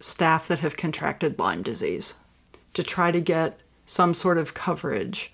[0.00, 2.14] staff that have contracted Lyme disease
[2.74, 5.32] to try to get some sort of coverage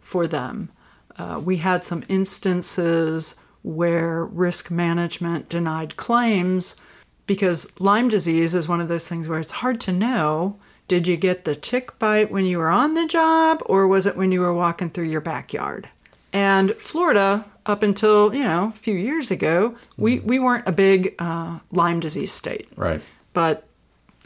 [0.00, 0.70] for them.
[1.16, 6.80] Uh, we had some instances where risk management denied claims
[7.26, 10.58] because Lyme disease is one of those things where it's hard to know
[10.90, 14.16] did you get the tick bite when you were on the job or was it
[14.16, 15.88] when you were walking through your backyard?
[16.32, 21.14] And Florida, up until you know a few years ago, we, we weren't a big
[21.20, 23.00] uh, Lyme disease state, right
[23.32, 23.68] but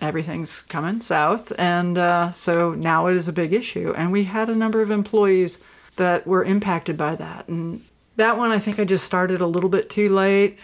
[0.01, 3.93] everything's coming south, and uh, so now it is a big issue.
[3.95, 5.62] And we had a number of employees
[5.97, 7.83] that were impacted by that, and
[8.17, 10.59] that one I think I just started a little bit too late.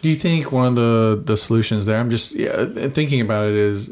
[0.00, 2.00] Do you think one of the the solutions there?
[2.00, 3.54] I'm just yeah, thinking about it.
[3.54, 3.90] Is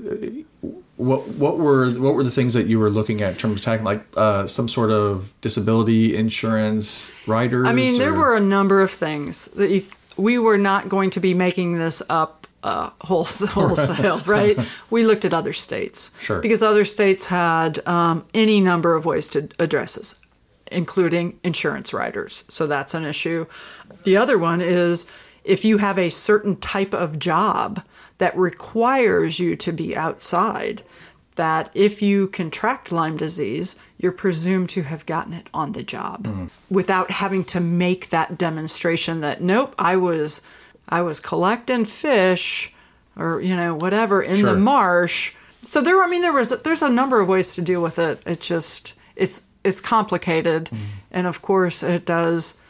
[1.01, 3.64] what what were what were the things that you were looking at in terms of
[3.64, 7.66] tackling, like uh, some sort of disability insurance riders?
[7.66, 9.82] I mean, there or- were a number of things that you,
[10.18, 14.59] we were not going to be making this up uh, wholesale, wholesale right?
[14.90, 16.12] We looked at other states.
[16.20, 16.42] Sure.
[16.42, 20.20] Because other states had um, any number of ways to address this,
[20.66, 22.44] including insurance riders.
[22.48, 23.46] So that's an issue.
[24.03, 25.11] The other one is
[25.44, 27.82] if you have a certain type of job
[28.21, 30.83] that requires you to be outside.
[31.37, 36.27] That if you contract Lyme disease, you're presumed to have gotten it on the job
[36.27, 36.51] mm.
[36.71, 40.43] without having to make that demonstration that nope, I was
[40.87, 42.75] I was collecting fish
[43.16, 44.53] or you know whatever in Sure.
[44.53, 45.33] the marsh.
[45.62, 48.23] So there, I mean, there was there's a number of ways to deal with it.
[48.27, 50.79] It just it's it's complicated, mm.
[51.11, 52.61] and of course it does.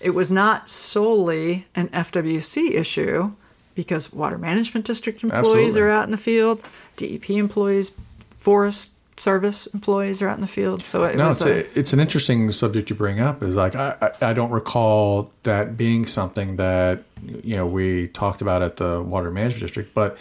[0.00, 3.32] It was not solely an FWC issue
[3.74, 5.80] because water management district employees Absolutely.
[5.82, 6.62] are out in the field,
[6.96, 7.92] DEP employees,
[8.34, 10.84] Forest Service employees are out in the field.
[10.86, 13.44] So it No, was it's, a, a, it's an interesting subject you bring up.
[13.44, 17.04] Is like I, I I don't recall that being something that
[17.44, 20.18] you know we talked about at the water management district, but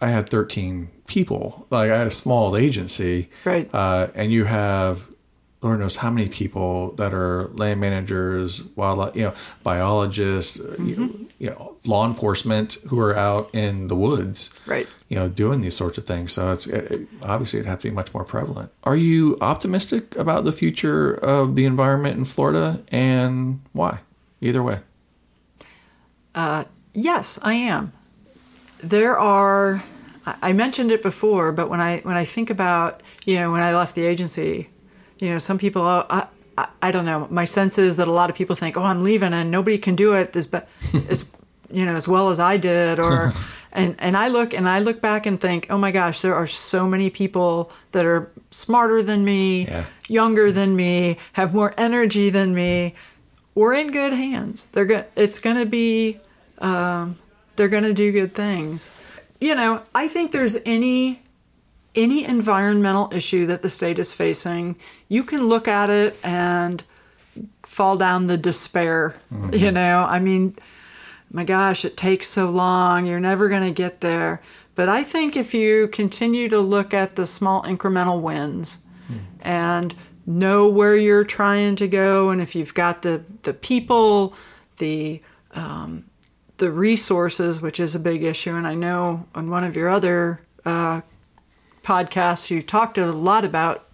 [0.00, 1.64] I had 13 people.
[1.70, 3.70] Like I had a small agency, Right.
[3.72, 5.06] Uh, and you have
[5.62, 10.64] Lord knows how many people that are land managers, wildlife, you know, biologists, you,
[10.96, 11.24] know, Mm-hmm.
[11.38, 14.86] you know, law enforcement who are out in the woods, Right.
[15.08, 16.32] You know, doing these sorts of things.
[16.32, 18.70] So it's it, obviously it has to be much more prevalent.
[18.84, 24.00] Are you optimistic about the future of the environment in Florida, and why?
[24.40, 24.78] Either way,
[26.94, 27.92] Yes, I am.
[28.78, 29.82] There are.
[30.26, 33.62] I I mentioned it before, but when I when I think about you know when
[33.62, 34.68] I left the agency,
[35.22, 36.26] you know some people oh, I,
[36.58, 37.26] I I don't know.
[37.30, 39.94] My sense is that a lot of people think oh I'm leaving and nobody can
[39.96, 40.46] do it as
[41.08, 41.30] as
[41.70, 43.32] you know as well as I did or
[43.72, 46.46] and and I look and I look back and think oh my gosh there are
[46.46, 49.84] so many people that are smarter than me, Yeah.
[50.08, 52.94] younger than me, have more energy than me.
[53.54, 54.66] We're in good hands.
[54.72, 56.18] They're go- It's going to be
[56.58, 57.16] um,
[57.56, 58.90] they're going to do good things.
[59.40, 61.21] You know, I think there's any
[61.94, 64.76] any environmental issue that the state is facing,
[65.08, 66.82] you can look at it and
[67.62, 69.16] fall down the despair.
[69.52, 70.56] You know, I mean,
[71.30, 73.06] my gosh, it takes so long.
[73.06, 74.42] You're never going to get there.
[74.74, 78.78] But I think if you continue to look at the small incremental wins
[79.40, 79.94] and
[80.26, 84.34] know where you're trying to go, and if you've got the, the people,
[84.78, 85.22] the
[85.52, 86.04] um,
[86.58, 90.40] the resources, which is a big issue, and I know on one of your other
[90.64, 91.00] uh,
[91.82, 93.84] podcasts you talked a lot about,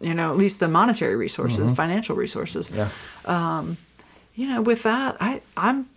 [0.00, 2.88] you know, at least the monetary resources, financial resources yeah.
[4.34, 5.88] you know, with that, I, I'm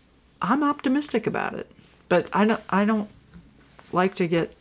[0.41, 1.69] I'm optimistic about it,
[2.07, 3.09] but I don't I don't
[3.91, 4.55] like to get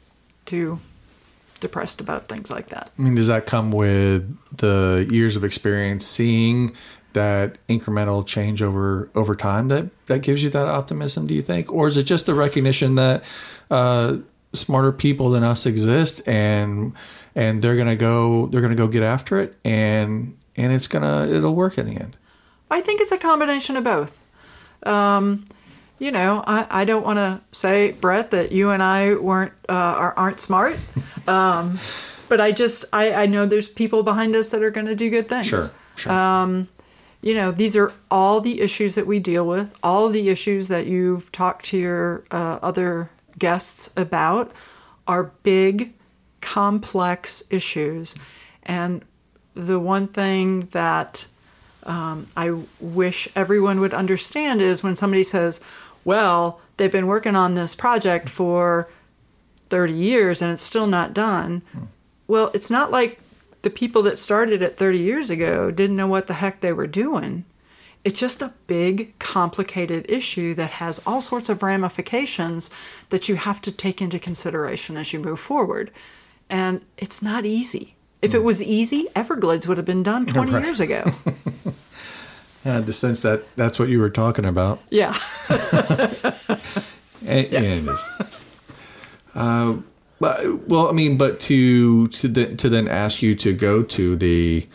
[0.44, 0.78] too
[1.60, 2.90] depressed about things like that.
[2.98, 6.74] I mean, does that come with the years of experience seeing
[7.12, 11.26] that incremental change over over time that that gives you that optimism?
[11.26, 13.22] Do you think, or is it just the recognition that
[13.70, 14.18] uh,
[14.52, 16.94] smarter people than us exist and
[17.34, 21.54] and they're gonna go they're gonna go get after it and and it's gonna it'll
[21.54, 22.16] work in the end?
[22.70, 24.24] I think it's a combination of both.
[24.84, 25.44] Um,
[25.98, 29.72] you know, I, I don't want to say, Brett, that you and I weren't uh,
[29.72, 30.78] are, aren't smart,
[31.28, 31.78] um,
[32.28, 35.10] but I just I, I know there's people behind us that are going to do
[35.10, 35.46] good things.
[35.46, 36.66] Sure, sure.
[37.20, 40.86] you know, these are all the issues that we deal with, all the issues that
[40.86, 44.52] you've talked to your uh, other guests about
[45.06, 45.94] are big,
[46.40, 48.14] complex issues.
[48.62, 49.04] And
[49.54, 51.26] the one thing that
[51.84, 55.60] um, I wish everyone would understand is when somebody says,
[56.04, 58.88] well, they've been working on this project for
[59.70, 61.62] 30 years and it's still not done.
[62.26, 63.18] Well, it's not like
[63.62, 66.86] the people that started it 30 years ago didn't know what the heck they were
[66.86, 67.44] doing.
[68.04, 72.70] It's just a big, complicated issue that has all sorts of ramifications
[73.10, 75.90] that you have to take into consideration as you move forward.
[76.48, 77.96] And it's not easy.
[78.22, 80.64] If it was easy, Everglades would have been done 20 Right.
[80.64, 81.12] years ago.
[82.64, 84.80] I had the sense that that's what you were talking about.
[84.90, 85.14] yeah.
[87.26, 88.44] And, and it is.
[89.34, 89.78] Uh,
[90.20, 94.66] well, I mean, but to to then, to then ask you to go to the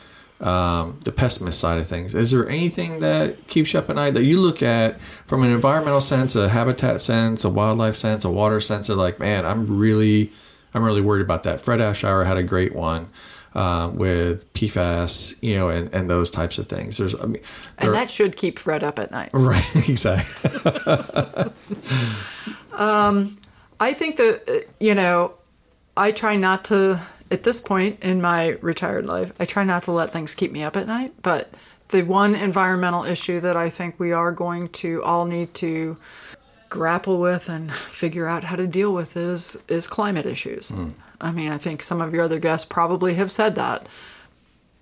[0.41, 4.13] um, the pessimist side of things, is there anything that keeps you up at night
[4.15, 8.29] that you look at from an environmental sense, a habitat sense, a wildlife sense, a
[8.29, 8.89] water sense?
[8.89, 10.31] Of like, man, I'm really
[10.73, 11.61] I'm really worried about that.
[11.61, 13.07] Fred Ashauer had a great one.
[13.55, 16.97] Uh, with PFAS, you know, and, and those types of things.
[16.97, 17.34] There's, I mean,
[17.77, 19.29] there- And that should keep Fred up at night.
[19.34, 20.49] right, exactly.
[22.73, 23.36] Um,
[23.79, 25.36] I think that, uh, you know,
[25.95, 26.99] I try not to,
[27.34, 30.63] at this point in my retired life, I try not to let things keep me
[30.63, 31.13] up at night.
[31.23, 31.51] But
[31.89, 35.97] the one environmental issue that I think we are going to all need to
[36.69, 40.73] grapple with and figure out how to deal with is is climate issues.
[41.19, 43.88] I mean, I think some of your other guests probably have said that.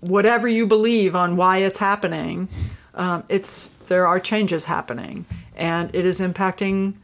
[0.00, 2.48] Whatever you believe on why it's happening,
[2.94, 5.24] um, it's there are changes happening,
[5.56, 6.96] and it is impacting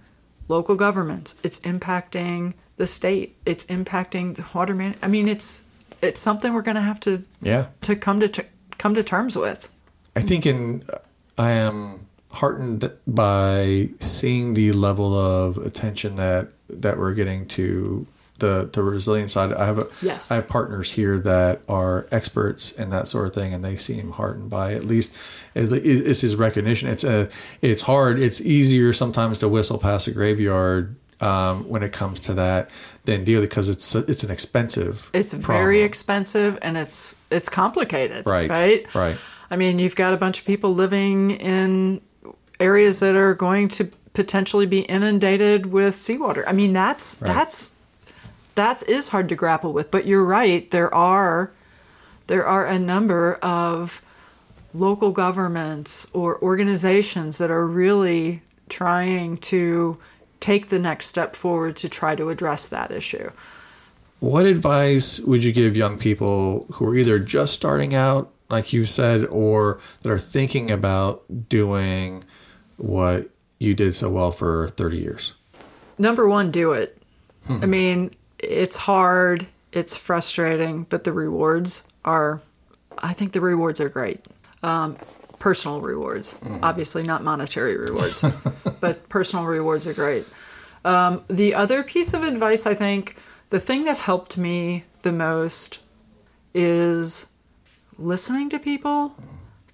[0.49, 1.36] local governments.
[1.42, 3.37] It's impacting the state.
[3.45, 4.95] It's impacting the water man.
[5.03, 5.64] I mean, it's
[6.01, 7.66] it's something we're going to have to Yeah.
[7.83, 8.45] to come to
[8.79, 9.68] come to terms with.
[10.16, 10.83] I think in
[11.37, 18.07] I am heartened by seeing the level of attention that that we're getting to
[18.39, 19.53] the the resilient side.
[19.53, 20.31] I have a, Yes.
[20.31, 24.12] I have partners here that are experts in that sort of thing, and they seem
[24.12, 25.12] heartened by at least
[25.57, 26.89] it- it's his recognition.
[26.89, 27.29] It's a
[27.61, 28.20] it's hard.
[28.20, 30.95] It's easier sometimes to whistle past a graveyard.
[31.21, 32.71] Um, when it comes to that,
[33.05, 35.11] than deal because it's it's an expensive.
[35.12, 38.25] It's very expensive and it's it's complicated.
[38.25, 38.95] Right, Right.
[38.95, 39.19] right.
[39.51, 42.01] I mean, you've got a bunch of people living in
[42.61, 46.49] areas that are going to potentially be inundated with seawater.
[46.49, 47.35] I mean, that's Right.
[47.35, 47.73] that's
[48.55, 49.91] that is hard to grapple with.
[49.91, 50.71] But you're right.
[50.71, 51.51] There are
[52.29, 54.03] there are a number of
[54.73, 59.99] local governments or organizations that are really trying to
[60.41, 63.30] take the next step forward to try to address that issue.
[64.20, 68.84] What advice would you give young people who are either just starting out, like you
[68.84, 72.24] said, or that are thinking about doing
[72.76, 75.34] what you did so well for 30 years?
[75.99, 76.97] number one, do it.
[77.49, 82.41] I mean, it's hard, it's frustrating, but the rewards are,
[82.99, 84.20] I think the rewards are great.
[84.62, 84.97] Um,
[85.39, 88.24] personal rewards, obviously not monetary rewards,
[88.80, 90.26] but personal rewards are great.
[90.84, 93.16] Um, the other piece of advice, I think,
[93.51, 95.80] the thing that helped me the most
[96.55, 97.30] is
[97.99, 99.14] listening to people,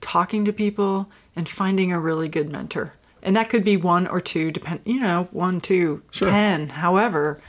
[0.00, 2.94] talking to people, and finding a really good mentor.
[3.22, 6.28] And that could be one or two, depend you know, one, two, Sure.
[6.28, 7.40] ten, however.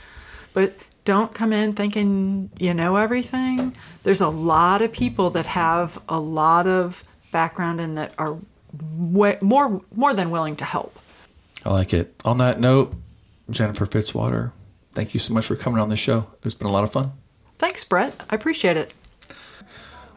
[0.54, 3.76] But don't come in thinking you know everything.
[4.02, 7.04] There's a lot of people that have a lot of
[7.36, 8.38] background and that are
[8.90, 10.98] way, more more than willing to help.
[11.66, 12.14] I like it.
[12.24, 12.94] On that note,
[13.50, 14.52] Jennifer Fitzwater,
[14.92, 16.28] thank you so much for coming on the show.
[16.44, 17.12] It's been a lot of fun.
[17.58, 18.14] Thanks, Brett.
[18.30, 18.94] I appreciate it.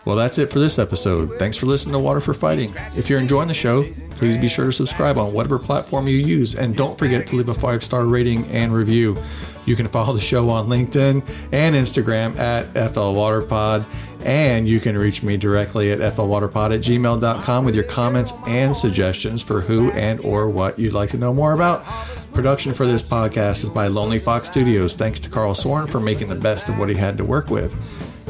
[0.05, 1.37] Well, that's it for this episode.
[1.37, 2.73] Thanks for listening to Water for Fighting.
[2.95, 6.55] If you're enjoying the show, please be sure to subscribe on whatever platform you use
[6.55, 9.17] and don't forget to leave a five star rating and review.
[9.65, 13.85] You can follow the show on LinkedIn and Instagram at FLWaterPod,
[14.21, 19.41] and you can reach me directly at FLWaterPod at gmail.com with your comments and suggestions
[19.41, 21.85] for who and or what you'd like to know more about.
[22.33, 24.95] Production for this podcast is by Lonely Fox Studios.
[24.95, 27.75] Thanks to Carl Soren for making the best of what he had to work with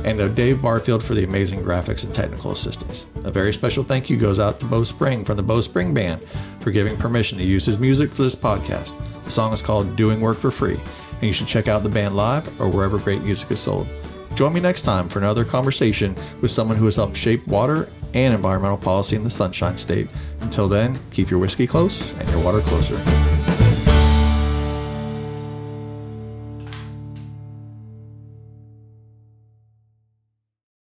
[0.05, 3.07] and to Dave Barfield for the amazing graphics and technical assistance.
[3.23, 6.21] A very special thank you goes out to Bo Spring from the Bo Spring Band
[6.61, 8.93] for giving permission to use his music for this podcast.
[9.25, 10.79] The song is called Doing Work for Free,
[11.13, 13.87] and you should check out the band live or wherever great music is sold.
[14.39, 18.33] Join me next time for another conversation with someone who has helped shape water and
[18.33, 20.07] environmental policy in the Sunshine State.
[20.39, 22.95] Until then, keep your whiskey close and your water closer.